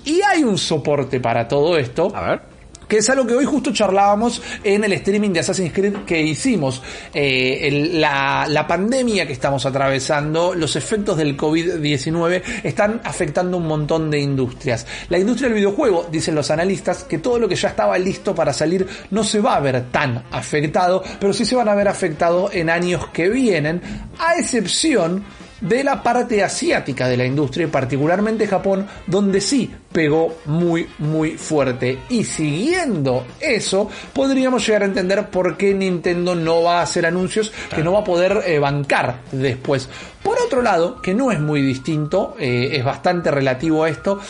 Y 0.04 0.20
hay 0.22 0.44
un 0.44 0.58
soporte 0.58 1.20
para 1.20 1.48
todo 1.48 1.76
esto. 1.78 2.14
A 2.14 2.22
ver 2.22 2.53
que 2.88 2.99
es 2.99 3.11
algo 3.11 3.26
que 3.26 3.35
hoy 3.35 3.45
justo 3.45 3.73
charlábamos 3.73 4.43
en 4.62 4.85
el 4.85 4.93
streaming 4.93 5.31
de 5.31 5.41
Assassin's 5.41 5.73
Creed 5.73 5.97
que 6.07 6.21
hicimos. 6.21 6.83
Eh, 7.12 7.91
la, 7.95 8.47
la, 8.49 8.67
pandemia 8.67 9.26
que 9.26 9.33
estamos 9.33 9.67
atravesando, 9.67 10.55
los 10.55 10.76
efectos 10.76 11.17
del 11.17 11.37
COVID-19 11.37 12.43
están 12.62 13.00
afectando 13.05 13.57
un 13.57 13.67
montón 13.67 14.11
de 14.11 14.21
industrias. 14.21 14.87
La 15.09 15.19
industria 15.19 15.49
del 15.49 15.59
videojuego, 15.59 16.07
dicen 16.11 16.35
los 16.35 16.50
analistas, 16.50 17.05
que 17.05 17.19
todo 17.19 17.38
lo 17.38 17.49
que 17.49 17.57
ya 17.57 17.69
estaba 17.69 17.99
listo 17.99 18.35
para 18.35 18.53
salir 18.53 18.87
no 19.11 19.25
se 19.25 19.41
va 19.41 19.57
a 19.57 19.61
ver 19.61 19.91
tan 19.91 20.25
afectado, 20.31 21.03
pero 21.21 21.33
sí 21.33 21.45
se 21.45 21.57
van 21.57 21.69
a 21.69 21.75
ver 21.75 21.88
afectados 21.88 22.55
en 22.55 22.71
años 22.71 23.09
que 23.09 23.29
vienen, 23.29 23.81
a 24.19 24.37
excepción 24.37 25.25
de 25.64 25.83
la 25.83 26.02
parte 26.02 26.42
asiática 26.44 27.09
de 27.09 27.16
la 27.16 27.25
industria, 27.25 27.71
particularmente 27.71 28.47
Japón, 28.47 28.87
donde 29.06 29.40
sí 29.40 29.71
pegó 29.92 30.37
muy 30.44 30.87
muy 30.99 31.33
fuerte. 31.33 31.99
Y 32.11 32.25
siguiendo 32.25 33.26
eso, 33.40 33.88
podríamos 34.12 34.66
llegar 34.66 34.83
a 34.83 34.87
entender 34.87 35.30
por 35.30 35.56
qué 35.56 35.75
Nintendo 35.75 36.35
no 36.35 36.62
va 36.62 36.80
a 36.80 36.83
hacer 36.83 37.06
anuncios 37.06 37.52
que 37.75 37.83
no 37.83 37.92
va 37.92 38.00
a 38.00 38.04
poder 38.04 38.42
eh, 38.47 38.59
bancar 38.59 39.21
después. 39.33 39.88
Por 40.23 40.38
otro 40.38 40.62
lado, 40.62 41.00
que 41.00 41.14
no 41.14 41.33
es 41.33 41.40
muy 41.40 41.62
distinto, 41.62 42.37
eh, 42.38 42.71
es 42.73 42.85
bastante 42.85 43.30
relativo 43.30 43.85
a 43.85 43.88
esto, 43.88 44.21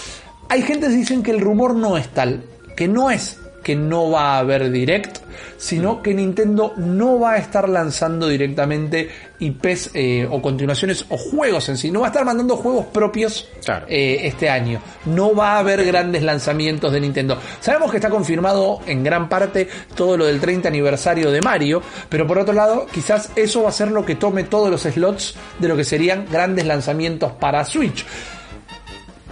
hay 0.48 0.62
gente 0.62 0.86
que 0.86 0.94
dicen 0.94 1.22
que 1.22 1.32
el 1.32 1.40
rumor 1.40 1.74
no 1.74 1.96
es 1.96 2.08
tal, 2.08 2.44
que 2.76 2.86
no 2.86 3.10
es 3.10 3.40
que 3.64 3.74
no 3.74 4.10
va 4.10 4.36
a 4.36 4.38
haber 4.38 4.70
direct, 4.70 5.18
sino 5.56 6.02
que 6.02 6.14
Nintendo 6.14 6.74
no 6.76 7.18
va 7.18 7.32
a 7.32 7.38
estar 7.38 7.68
lanzando 7.68 8.28
directamente 8.28 9.08
IPs 9.40 9.90
eh, 9.94 10.28
o 10.30 10.40
continuaciones 10.40 11.06
o 11.08 11.16
juegos 11.16 11.68
en 11.68 11.76
sí, 11.76 11.90
no 11.90 12.00
va 12.00 12.06
a 12.06 12.10
estar 12.10 12.24
mandando 12.24 12.56
juegos 12.56 12.86
propios 12.86 13.48
eh, 13.88 14.20
este 14.22 14.48
año, 14.48 14.80
no 15.06 15.34
va 15.34 15.54
a 15.54 15.58
haber 15.58 15.84
grandes 15.84 16.22
lanzamientos 16.22 16.92
de 16.92 17.00
Nintendo. 17.00 17.38
Sabemos 17.60 17.90
que 17.90 17.96
está 17.96 18.10
confirmado 18.10 18.80
en 18.86 19.02
gran 19.02 19.28
parte 19.28 19.68
todo 19.96 20.16
lo 20.16 20.26
del 20.26 20.38
30 20.38 20.68
aniversario 20.68 21.32
de 21.32 21.40
Mario, 21.40 21.82
pero 22.08 22.26
por 22.26 22.38
otro 22.38 22.54
lado, 22.54 22.86
quizás 22.92 23.30
eso 23.34 23.62
va 23.62 23.70
a 23.70 23.72
ser 23.72 23.90
lo 23.90 24.04
que 24.04 24.14
tome 24.14 24.44
todos 24.44 24.70
los 24.70 24.82
slots 24.82 25.34
de 25.58 25.68
lo 25.68 25.76
que 25.76 25.84
serían 25.84 26.26
grandes 26.30 26.66
lanzamientos 26.66 27.32
para 27.32 27.64
Switch 27.64 28.04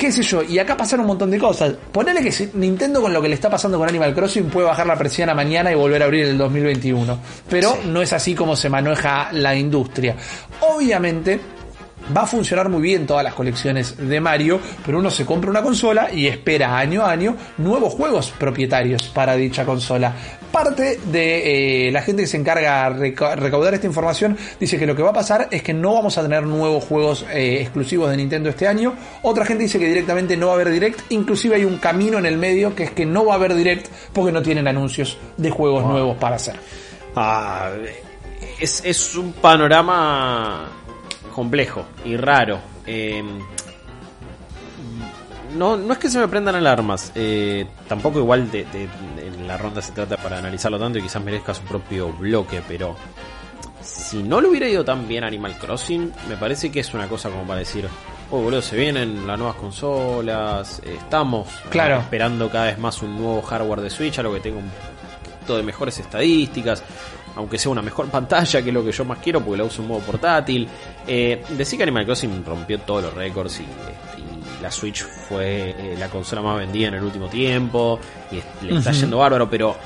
qué 0.03 0.11
sé 0.11 0.25
yo, 0.25 0.43
y 0.43 0.59
acá 0.59 0.77
pasan 0.77 0.99
un 0.99 1.07
montón 1.07 1.31
de 1.31 1.39
cosas. 1.39 1.75
Ponele 1.93 2.21
que 2.23 2.51
Nintendo 2.55 3.01
con 3.01 3.13
lo 3.13 3.23
que 3.23 3.29
le 3.29 3.37
está 3.37 3.49
pasando 3.49 3.79
con 3.79 3.89
Animal 3.89 4.13
Crossing 4.13 4.47
puede 4.47 4.67
bajar 4.67 4.85
la 4.85 4.97
presión 4.97 5.33
mañana 5.37 5.71
y 5.71 5.77
volver 5.77 6.03
a 6.03 6.07
abrir 6.07 6.25
el 6.25 6.37
2021. 6.37 7.19
Pero 7.49 7.79
no 7.87 8.03
es 8.03 8.13
así 8.13 8.35
como 8.35 8.57
se 8.57 8.69
maneja 8.69 9.29
la 9.31 9.55
industria. 9.55 10.17
Obviamente, 10.61 11.39
Va 12.17 12.23
a 12.23 12.27
funcionar 12.27 12.69
muy 12.69 12.83
bien 12.83 13.07
todas 13.07 13.23
las 13.23 13.33
colecciones 13.33 13.97
de 13.97 14.21
Mario, 14.21 14.59
pero 14.85 14.99
uno 14.99 15.09
se 15.09 15.25
compra 15.25 15.51
una 15.51 15.63
consola 15.63 16.13
y 16.13 16.27
espera 16.27 16.77
año 16.77 17.03
a 17.03 17.13
año 17.13 17.37
nuevos 17.59 17.95
juegos 17.95 18.33
propietarios 18.37 19.05
para 19.05 19.37
dicha 19.37 19.65
consola. 19.65 20.13
Parte 20.53 21.01
de 21.07 21.89
eh, 21.89 21.93
la 21.93 22.03
gente 22.03 22.23
que 22.23 22.29
se 22.29 22.37
encarga 22.37 22.91
de 22.91 23.15
recaudar 23.37 23.73
esta 23.73 23.87
información 23.87 24.37
dice 24.61 24.79
que 24.79 24.87
lo 24.87 24.95
que 24.95 25.03
va 25.03 25.11
a 25.11 25.15
pasar 25.15 25.49
es 25.51 25.63
que 25.63 25.73
no 25.73 25.95
vamos 25.95 26.19
a 26.19 26.23
tener 26.23 26.43
nuevos 26.43 26.85
juegos 26.85 27.25
eh, 27.33 27.63
exclusivos 27.63 28.11
de 28.11 28.19
Nintendo 28.19 28.51
este 28.51 28.69
año. 28.69 28.95
Otra 29.23 29.47
gente 29.47 29.63
dice 29.63 29.79
que 29.79 29.89
directamente 29.89 30.37
no 30.37 30.49
va 30.49 30.53
a 30.53 30.55
haber 30.57 30.71
direct. 30.71 31.11
Inclusive 31.11 31.57
hay 31.57 31.65
un 31.65 31.79
camino 31.79 32.19
en 32.19 32.27
el 32.27 32.37
medio 32.37 32.75
que 32.75 32.85
es 32.85 32.91
que 32.91 33.07
no 33.07 33.25
va 33.25 33.33
a 33.33 33.37
haber 33.37 33.55
direct 33.55 33.89
porque 34.13 34.31
no 34.31 34.43
tienen 34.43 34.69
anuncios 34.69 35.17
de 35.39 35.51
juegos 35.51 35.87
nuevos 35.87 36.19
para 36.19 36.37
hacer. 36.37 36.57
Ah, 37.17 37.71
es, 38.61 38.83
es 38.85 39.15
un 39.17 39.33
panorama 39.33 40.71
complejo 41.35 41.87
y 42.05 42.17
raro. 42.17 42.61
Em, 42.87 43.41
no, 45.57 45.77
no 45.77 45.93
es 45.93 45.99
que 45.99 46.09
se 46.09 46.19
me 46.19 46.29
prendan 46.29 46.55
alarmas. 46.55 47.13
Eh, 47.15 47.67
tampoco 47.89 48.19
igual 48.19 48.51
de, 48.51 48.67
la 49.47 49.57
ronda 49.57 49.83
se 49.83 49.93
trata 49.93 50.17
para 50.17 50.39
analizarlo 50.39 50.79
tanto 50.79 50.99
y 50.99 51.03
quizás 51.03 51.23
merezca 51.23 51.55
su 51.55 51.63
propio 51.63 52.13
bloque, 52.13 52.63
pero 52.67 52.97
si 53.83 54.23
no 54.23 54.41
le 54.41 54.49
hubiera 54.49 54.69
ido 54.69 54.85
tan 54.85 55.07
bien 55.09 55.25
Animal 55.25 55.57
Crossing, 55.59 56.13
me 56.29 56.37
parece 56.37 56.71
que 56.71 56.81
es 56.81 56.95
una 56.95 57.09
cosa 57.09 57.31
como 57.31 57.45
para 57.45 57.61
decir, 57.61 57.89
oh 58.31 58.41
boludo, 58.41 58.63
se 58.63 58.77
vienen 58.77 59.27
las 59.27 59.39
nuevas 59.39 59.57
consolas, 59.57 60.81
estamos 60.85 61.49
claro. 61.71 61.99
esperando 61.99 62.51
cada 62.51 62.67
vez 62.67 62.79
más 62.79 63.03
un 63.03 63.17
nuevo 63.17 63.43
hardware 63.43 63.81
de 63.81 63.91
Switch, 63.91 64.19
algo 64.19 64.35
que 64.35 64.41
tenga 64.41 64.59
un 64.59 64.71
poquito 64.71 65.57
de 65.57 65.63
mejores 65.63 65.99
estadísticas 65.99 66.83
aunque 67.37 67.59
sea 67.59 67.73
una 67.73 67.83
mejor 67.83 68.07
pantalla, 68.11 68.63
que 68.63 68.69
es 68.69 68.75
lo 68.75 68.85
que 68.85 68.93
yo 68.93 69.05
más 69.05 69.19
quiero, 69.19 69.41
porque 69.41 69.59
la 69.59 69.65
uso 69.65 69.83
en 69.83 69.89
modo 69.89 70.01
portátil. 70.01 70.69
Eh, 71.07 71.43
decir 71.51 71.79
que 71.79 71.83
Animal 71.85 72.05
Crossing 72.05 72.45
rompió 72.45 72.79
todos 72.81 73.05
los 73.05 73.15
récords 73.15 73.61
y, 73.61 73.67
la 74.63 74.71
Switch 74.71 75.03
fue 75.03 75.71
eh, 75.71 75.97
la 75.99 76.09
consola 76.09 76.41
más 76.41 76.59
vendida 76.59 76.89
en 76.89 76.95
el 76.95 77.03
último 77.03 77.29
tiempo 77.29 77.99
y 78.31 78.65
le 78.65 78.79
está 78.79 78.93
yendo 78.93 79.19
bárbaro, 79.19 79.51
pero 79.51 79.77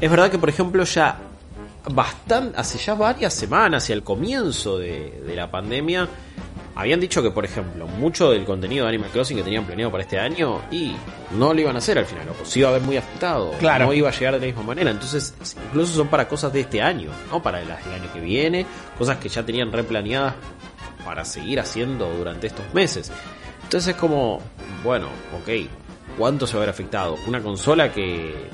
es 0.00 0.10
verdad 0.10 0.30
que, 0.30 0.38
por 0.38 0.48
ejemplo, 0.48 0.84
ya 0.84 1.18
bastante, 1.90 2.58
hace 2.58 2.78
ya 2.78 2.94
varias 2.94 3.34
semanas 3.34 3.88
y 3.90 3.92
al 3.92 4.02
comienzo 4.02 4.78
de, 4.78 5.32
la 5.34 5.50
pandemia, 5.50 6.08
habían 6.74 7.00
dicho 7.00 7.22
que, 7.22 7.30
por 7.30 7.44
ejemplo, 7.44 7.86
mucho 7.86 8.30
del 8.30 8.44
contenido 8.44 8.84
de 8.84 8.90
Animal 8.90 9.10
Crossing 9.10 9.36
que 9.36 9.42
tenían 9.42 9.64
planeado 9.64 9.90
para 9.90 10.04
este 10.04 10.18
año 10.18 10.62
y 10.70 10.94
no 11.32 11.52
lo 11.52 11.60
iban 11.60 11.74
a 11.74 11.78
hacer 11.78 11.98
al 11.98 12.06
final, 12.06 12.28
o 12.28 12.32
pues 12.32 12.56
iba 12.56 12.68
a 12.68 12.70
haber 12.70 12.82
muy 12.82 12.96
afectado, 12.96 13.52
claro. 13.58 13.86
no 13.86 13.92
iba 13.92 14.08
a 14.08 14.12
llegar 14.12 14.34
de 14.34 14.40
la 14.40 14.46
misma 14.46 14.62
manera. 14.62 14.90
Entonces, 14.90 15.34
incluso 15.68 15.94
son 15.94 16.08
para 16.08 16.28
cosas 16.28 16.52
de 16.52 16.60
este 16.60 16.80
año, 16.80 17.10
no 17.30 17.42
para 17.42 17.60
el, 17.60 17.70
año 17.70 18.12
que 18.12 18.20
viene, 18.20 18.66
cosas 18.96 19.18
que 19.18 19.28
ya 19.28 19.44
tenían 19.44 19.72
replaneadas 19.72 20.34
para 21.04 21.24
seguir 21.24 21.58
haciendo 21.58 22.08
durante 22.14 22.46
estos 22.46 22.72
meses. 22.72 23.10
Entonces 23.72 23.94
es 23.94 23.98
como, 23.98 24.38
bueno, 24.84 25.06
ok, 25.34 25.66
¿cuánto 26.18 26.46
se 26.46 26.58
va 26.58 26.58
a 26.58 26.66
ver 26.66 26.68
afectado? 26.68 27.16
Una 27.26 27.42
consola 27.42 27.90
que 27.90 28.50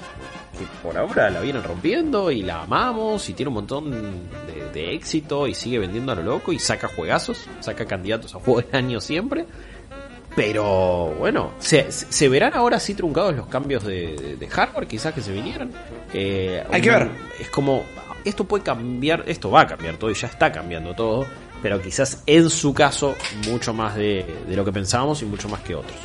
que 0.56 0.64
por 0.80 0.96
ahora 0.96 1.28
la 1.28 1.40
vienen 1.40 1.64
rompiendo 1.64 2.30
y 2.30 2.42
la 2.42 2.62
amamos 2.62 3.28
y 3.28 3.32
tiene 3.32 3.48
un 3.48 3.54
montón 3.54 3.90
de, 4.72 4.94
éxito 4.94 5.48
y 5.48 5.54
sigue 5.54 5.80
vendiendo 5.80 6.12
a 6.12 6.14
lo 6.14 6.22
loco 6.22 6.52
y 6.52 6.60
saca 6.60 6.86
juegazos, 6.86 7.48
saca 7.58 7.84
candidatos 7.84 8.32
a 8.36 8.38
juego 8.38 8.60
del 8.60 8.76
año 8.76 9.00
siempre. 9.00 9.44
Pero 10.36 11.16
bueno, 11.18 11.54
¿se, 11.58 12.28
verán 12.28 12.54
ahora 12.54 12.78
sí 12.78 12.94
truncados 12.94 13.34
los 13.34 13.48
cambios 13.48 13.84
de, 13.84 14.48
hardware 14.48 14.86
quizás 14.86 15.12
que 15.14 15.20
se 15.20 15.32
vinieran? 15.32 15.72
Eh, 16.14 16.62
Hay 16.70 16.80
que 16.80 16.90
ver. 16.90 17.10
Es 17.40 17.50
como, 17.50 17.82
esto 18.24 18.44
puede 18.44 18.62
cambiar, 18.62 19.24
esto 19.26 19.50
va 19.50 19.62
a 19.62 19.66
cambiar 19.66 19.96
todo 19.96 20.12
y 20.12 20.14
ya 20.14 20.28
está 20.28 20.52
cambiando 20.52 20.94
todo, 20.94 21.26
pero 21.62 21.80
quizás 21.80 22.22
en 22.26 22.50
su 22.50 22.72
caso 22.74 23.14
mucho 23.46 23.72
más 23.72 23.94
de 23.96 24.24
lo 24.48 24.64
que 24.64 24.72
pensábamos 24.72 25.22
y 25.22 25.26
mucho 25.26 25.48
más 25.48 25.60
que 25.60 25.74
otros. 25.74 25.96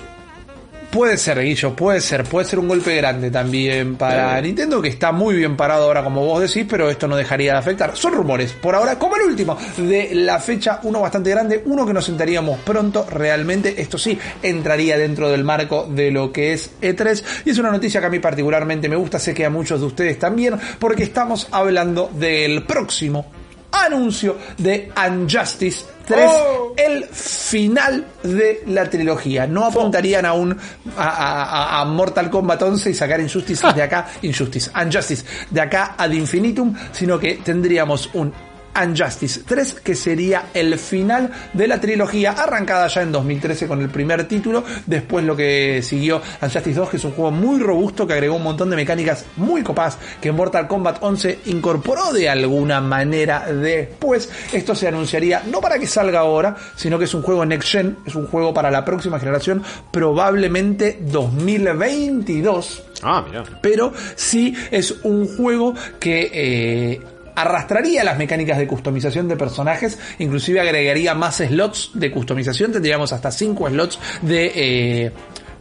Puede 0.93 1.17
ser, 1.17 1.41
Guillo, 1.41 1.75
puede 1.75 1.99
ser, 2.01 2.23
puede 2.23 2.45
ser 2.45 2.59
un 2.59 2.67
golpe 2.67 2.95
grande 2.95 3.31
también 3.31 3.95
para 3.95 4.39
Nintendo, 4.39 4.79
que 4.79 4.89
está 4.89 5.11
muy 5.11 5.35
bien 5.35 5.57
parado 5.57 5.85
ahora, 5.85 6.03
como 6.03 6.23
vos 6.23 6.39
decís, 6.39 6.67
pero 6.69 6.87
esto 6.87 7.07
no 7.07 7.15
dejaría 7.15 7.53
de 7.53 7.57
afectar. 7.57 7.97
Son 7.97 8.13
rumores, 8.13 8.53
por 8.53 8.75
ahora, 8.75 8.99
como 8.99 9.15
el 9.15 9.23
último 9.23 9.57
de 9.75 10.13
la 10.13 10.39
fecha, 10.39 10.81
uno 10.83 11.01
bastante 11.01 11.31
grande, 11.31 11.63
uno 11.65 11.83
que 11.83 11.93
nos 11.93 12.05
sentaríamos 12.05 12.59
pronto, 12.59 13.07
realmente, 13.09 13.81
esto 13.81 13.97
sí, 13.97 14.19
entraría 14.43 14.95
dentro 14.95 15.31
del 15.31 15.43
marco 15.43 15.87
de 15.89 16.11
lo 16.11 16.31
que 16.31 16.53
es 16.53 16.69
E3, 16.79 17.23
y 17.45 17.49
es 17.49 17.57
una 17.57 17.71
noticia 17.71 17.99
que 17.99 18.05
a 18.05 18.11
mí 18.11 18.19
particularmente 18.19 18.87
me 18.87 18.95
gusta, 18.95 19.17
sé 19.17 19.33
que 19.33 19.45
a 19.47 19.49
muchos 19.49 19.79
de 19.79 19.87
ustedes 19.87 20.19
también, 20.19 20.59
porque 20.77 21.01
estamos 21.01 21.47
hablando 21.49 22.11
del 22.13 22.65
próximo 22.67 23.25
anuncio 23.73 24.37
de 24.57 24.91
Unjustice 25.07 25.85
3, 26.05 26.31
el 26.77 27.05
final 27.05 28.05
de 28.23 28.63
la 28.67 28.89
trilogía. 28.89 29.47
No 29.47 29.65
apuntarían 29.65 30.25
a, 30.25 31.81
a, 31.81 31.85
Mortal 31.85 32.29
Kombat 32.29 32.61
11 32.61 32.91
y 32.91 32.93
sacar 32.93 33.19
Injustice 33.19 33.65
de 33.75 33.81
acá, 33.81 34.07
Injustice, 34.21 34.71
Unjustice 34.79 35.25
de 35.49 35.61
acá 35.61 35.95
ad 35.97 36.11
infinitum, 36.11 36.73
sino 36.91 37.19
que 37.19 37.35
tendríamos 37.35 38.09
un 38.13 38.33
Unjustice 38.81 39.41
3, 39.45 39.73
que 39.75 39.95
sería 39.95 40.45
el 40.53 40.77
final 40.77 41.31
de 41.53 41.67
la 41.67 41.79
trilogía, 41.79 42.31
arrancada 42.31 42.87
ya 42.87 43.01
en 43.01 43.11
2013 43.11 43.67
con 43.67 43.81
el 43.81 43.89
primer 43.89 44.27
título, 44.27 44.63
después 44.85 45.25
lo 45.25 45.35
que 45.35 45.81
siguió 45.83 46.21
Unjustice 46.41 46.79
2, 46.79 46.89
que 46.89 46.97
es 46.97 47.05
un 47.05 47.11
juego 47.11 47.31
muy 47.31 47.59
robusto 47.59 48.07
que 48.07 48.13
agregó 48.13 48.35
un 48.35 48.43
montón 48.43 48.69
de 48.69 48.75
mecánicas 48.75 49.25
muy 49.37 49.63
copadas 49.63 49.97
que 50.21 50.31
Mortal 50.31 50.67
Kombat 50.67 50.97
11 51.01 51.39
incorporó 51.45 52.11
de 52.11 52.29
alguna 52.29 52.81
manera 52.81 53.45
después. 53.51 54.29
Esto 54.51 54.75
se 54.75 54.87
anunciaría 54.87 55.43
no 55.49 55.61
para 55.61 55.79
que 55.79 55.87
salga 55.87 56.19
ahora, 56.19 56.55
sino 56.75 56.97
que 56.97 57.05
es 57.05 57.13
un 57.13 57.21
juego 57.21 57.45
Next 57.45 57.69
Gen, 57.69 57.97
es 58.05 58.15
un 58.15 58.27
juego 58.27 58.53
para 58.53 58.71
la 58.71 58.85
próxima 58.85 59.19
generación, 59.19 59.63
probablemente 59.91 60.99
2022. 61.01 62.83
Ah, 63.03 63.23
mira. 63.27 63.43
Pero 63.61 63.93
sí 64.15 64.55
es 64.71 64.91
un 65.03 65.27
juego 65.35 65.73
que 65.99 66.31
eh, 66.33 67.01
arrastraría 67.35 68.03
las 68.03 68.17
mecánicas 68.17 68.57
de 68.57 68.67
customización 68.67 69.27
de 69.27 69.35
personajes, 69.35 69.99
inclusive 70.19 70.59
agregaría 70.59 71.13
más 71.15 71.37
slots 71.37 71.91
de 71.93 72.11
customización, 72.11 72.71
tendríamos 72.71 73.13
hasta 73.13 73.31
5 73.31 73.69
slots 73.69 73.99
de 74.21 74.51
eh, 74.55 75.11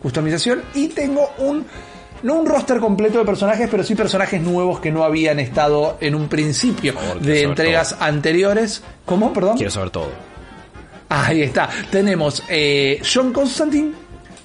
customización 0.00 0.62
y 0.74 0.88
tengo 0.88 1.30
un 1.38 1.64
no 2.22 2.34
un 2.34 2.46
roster 2.46 2.78
completo 2.78 3.18
de 3.18 3.24
personajes, 3.24 3.68
pero 3.70 3.82
sí 3.82 3.94
personajes 3.94 4.40
nuevos 4.40 4.80
que 4.80 4.92
no 4.92 5.02
habían 5.02 5.40
estado 5.40 5.98
en 6.00 6.14
un 6.14 6.28
principio 6.28 6.94
de 7.20 7.42
entregas 7.42 7.96
anteriores. 7.98 8.82
¿Cómo? 9.04 9.32
Perdón. 9.32 9.56
Quiero 9.56 9.72
saber 9.72 9.90
todo. 9.90 10.10
Ahí 11.08 11.42
está. 11.42 11.68
Tenemos 11.90 12.42
eh, 12.48 13.02
John 13.02 13.32
Constantine, 13.32 13.92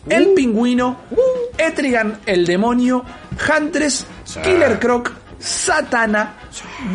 el 0.09 0.29
uh. 0.29 0.35
pingüino, 0.35 0.97
uh. 1.11 1.17
Etrigan 1.57 2.19
el 2.25 2.45
demonio, 2.45 3.03
Huntress, 3.47 4.05
Killer 4.43 4.79
Croc, 4.79 5.13
Satana, 5.39 6.35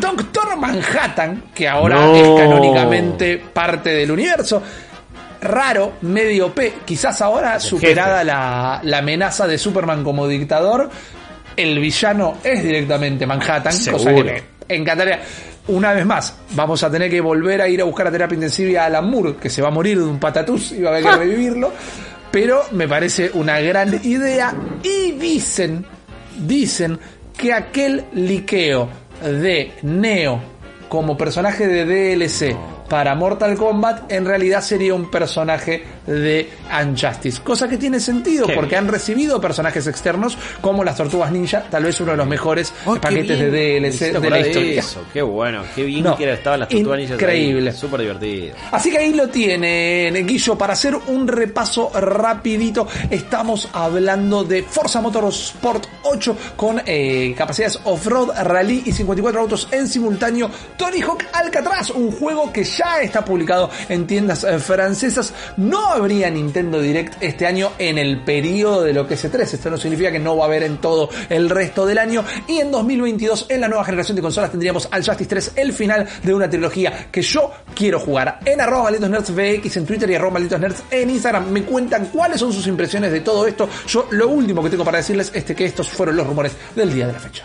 Doctor 0.00 0.56
Manhattan, 0.56 1.44
que 1.54 1.68
ahora 1.68 2.12
es 2.12 2.28
canónicamente 2.40 3.38
parte 3.38 3.90
del 3.90 4.10
universo. 4.10 4.62
Raro, 5.40 5.94
medio 6.02 6.54
P, 6.54 6.74
quizás 6.84 7.20
ahora 7.20 7.58
superada 7.58 8.22
la, 8.22 8.98
amenaza 8.98 9.46
de 9.46 9.58
Superman 9.58 10.04
como 10.04 10.28
dictador, 10.28 10.88
el 11.56 11.78
villano 11.80 12.38
es 12.42 12.62
directamente 12.62 13.26
Manhattan, 13.26 13.74
cosa 13.90 14.14
que 14.14 14.24
me 14.24 14.42
encantaría. 14.68 15.20
Una 15.68 15.92
vez 15.92 16.04
más, 16.04 16.34
vamos 16.50 16.82
a 16.82 16.90
tener 16.90 17.08
que 17.08 17.20
volver 17.20 17.60
a 17.62 17.68
ir 17.68 17.80
a 17.80 17.84
buscar 17.84 18.08
a 18.08 18.10
terapia 18.10 18.34
intensiva 18.34 18.82
a 18.82 18.86
Alan 18.86 19.08
Moore, 19.08 19.36
que 19.36 19.48
se 19.48 19.62
va 19.62 19.68
a 19.68 19.70
morir 19.70 19.98
de 19.98 20.04
un 20.04 20.18
patatús 20.18 20.72
y 20.72 20.82
va 20.82 20.90
a 20.90 20.92
haber 20.94 21.04
que 21.04 21.16
revivirlo. 21.16 21.72
Pero 22.32 22.64
me 22.72 22.88
parece 22.88 23.30
una 23.34 23.60
gran 23.60 24.00
idea. 24.04 24.54
Y 24.82 25.12
dicen, 25.12 25.84
dicen 26.38 26.98
que 27.42 27.52
aquel 27.52 28.04
liqueo 28.12 28.88
de 29.20 29.72
Neo 29.82 30.40
como 30.88 31.18
personaje 31.18 31.66
de 31.66 31.84
DLC 31.84 32.56
para 32.92 33.14
Mortal 33.14 33.56
Kombat 33.56 34.12
en 34.12 34.26
realidad 34.26 34.60
sería 34.60 34.92
un 34.92 35.10
personaje 35.10 35.82
de 36.06 36.50
Unjustice. 36.78 37.40
Cosa 37.40 37.66
que 37.66 37.78
tiene 37.78 37.98
sentido 37.98 38.46
porque 38.54 38.76
han 38.76 38.86
recibido 38.86 39.40
personajes 39.40 39.86
externos 39.86 40.36
como 40.60 40.84
las 40.84 40.98
Tortugas 40.98 41.32
Ninja, 41.32 41.64
tal 41.70 41.84
vez 41.84 41.98
uno 42.02 42.10
de 42.10 42.18
los 42.18 42.26
mejores 42.26 42.70
oh, 42.84 42.96
paquetes 42.96 43.38
de 43.38 43.80
DLC 43.80 44.20
de 44.20 44.28
la 44.28 44.40
historia. 44.40 44.80
Eso. 44.80 45.06
Qué 45.10 45.22
bueno, 45.22 45.62
qué 45.74 45.84
bien 45.84 46.04
que 46.18 46.30
estaban 46.30 46.60
las 46.60 46.68
Tortugas 46.68 46.98
Ninja. 46.98 47.14
Increíble. 47.14 47.72
Súper 47.72 48.00
divertido. 48.00 48.56
Así 48.70 48.90
que 48.90 48.98
ahí 48.98 49.14
lo 49.14 49.26
tienen, 49.28 50.26
Guillo. 50.26 50.58
Para 50.58 50.74
hacer 50.74 50.94
un 50.94 51.26
repaso 51.26 51.90
rapidito, 51.98 52.86
estamos 53.08 53.70
hablando 53.72 54.44
de 54.44 54.64
Forza 54.64 55.00
Motorsport 55.00 55.86
8 56.02 56.36
con 56.56 56.82
eh, 56.84 57.34
capacidades 57.34 57.80
off-road, 57.84 58.32
rally 58.42 58.82
y 58.84 58.92
54 58.92 59.40
autos 59.40 59.68
en 59.70 59.88
simultáneo. 59.88 60.50
Tony 60.76 61.00
Hawk 61.00 61.24
Alcatraz, 61.32 61.88
un 61.88 62.12
juego 62.12 62.52
que 62.52 62.64
ya 62.64 62.81
está 63.02 63.24
publicado 63.24 63.70
en 63.88 64.06
tiendas 64.06 64.44
eh, 64.44 64.58
francesas. 64.58 65.32
No 65.56 65.92
habría 65.92 66.30
Nintendo 66.30 66.80
Direct 66.80 67.22
este 67.22 67.46
año 67.46 67.72
en 67.78 67.98
el 67.98 68.20
periodo 68.20 68.82
de 68.82 68.92
lo 68.92 69.06
que 69.06 69.14
es 69.14 69.24
E3. 69.24 69.40
Esto 69.40 69.70
no 69.70 69.76
significa 69.76 70.10
que 70.10 70.18
no 70.18 70.36
va 70.36 70.44
a 70.44 70.46
haber 70.46 70.62
en 70.64 70.78
todo 70.78 71.08
el 71.28 71.48
resto 71.50 71.86
del 71.86 71.98
año. 71.98 72.24
Y 72.46 72.58
en 72.58 72.70
2022, 72.70 73.46
en 73.48 73.60
la 73.60 73.68
nueva 73.68 73.84
generación 73.84 74.16
de 74.16 74.22
consolas, 74.22 74.50
tendríamos 74.50 74.88
al 74.90 75.04
Justice 75.04 75.28
3, 75.28 75.52
el 75.56 75.72
final 75.72 76.08
de 76.22 76.34
una 76.34 76.48
trilogía 76.48 77.08
que 77.10 77.22
yo 77.22 77.50
quiero 77.74 78.00
jugar. 78.00 78.40
En 78.44 78.60
arroba 78.60 78.84
malditos 78.84 79.10
nerds 79.10 79.30
VX 79.34 79.76
en 79.76 79.86
Twitter 79.86 80.10
y 80.10 80.14
arroba 80.14 80.32
malditos 80.34 80.60
nerds 80.60 80.82
en 80.90 81.10
Instagram. 81.10 81.50
Me 81.50 81.62
cuentan 81.62 82.06
cuáles 82.06 82.40
son 82.40 82.52
sus 82.52 82.66
impresiones 82.66 83.12
de 83.12 83.20
todo 83.20 83.46
esto. 83.46 83.68
Yo 83.86 84.06
lo 84.10 84.28
último 84.28 84.62
que 84.62 84.70
tengo 84.70 84.84
para 84.84 84.98
decirles 84.98 85.30
es 85.34 85.44
que 85.44 85.64
estos 85.64 85.88
fueron 85.88 86.16
los 86.16 86.26
rumores 86.26 86.52
del 86.74 86.92
día 86.92 87.06
de 87.06 87.12
la 87.12 87.18
fecha. 87.18 87.44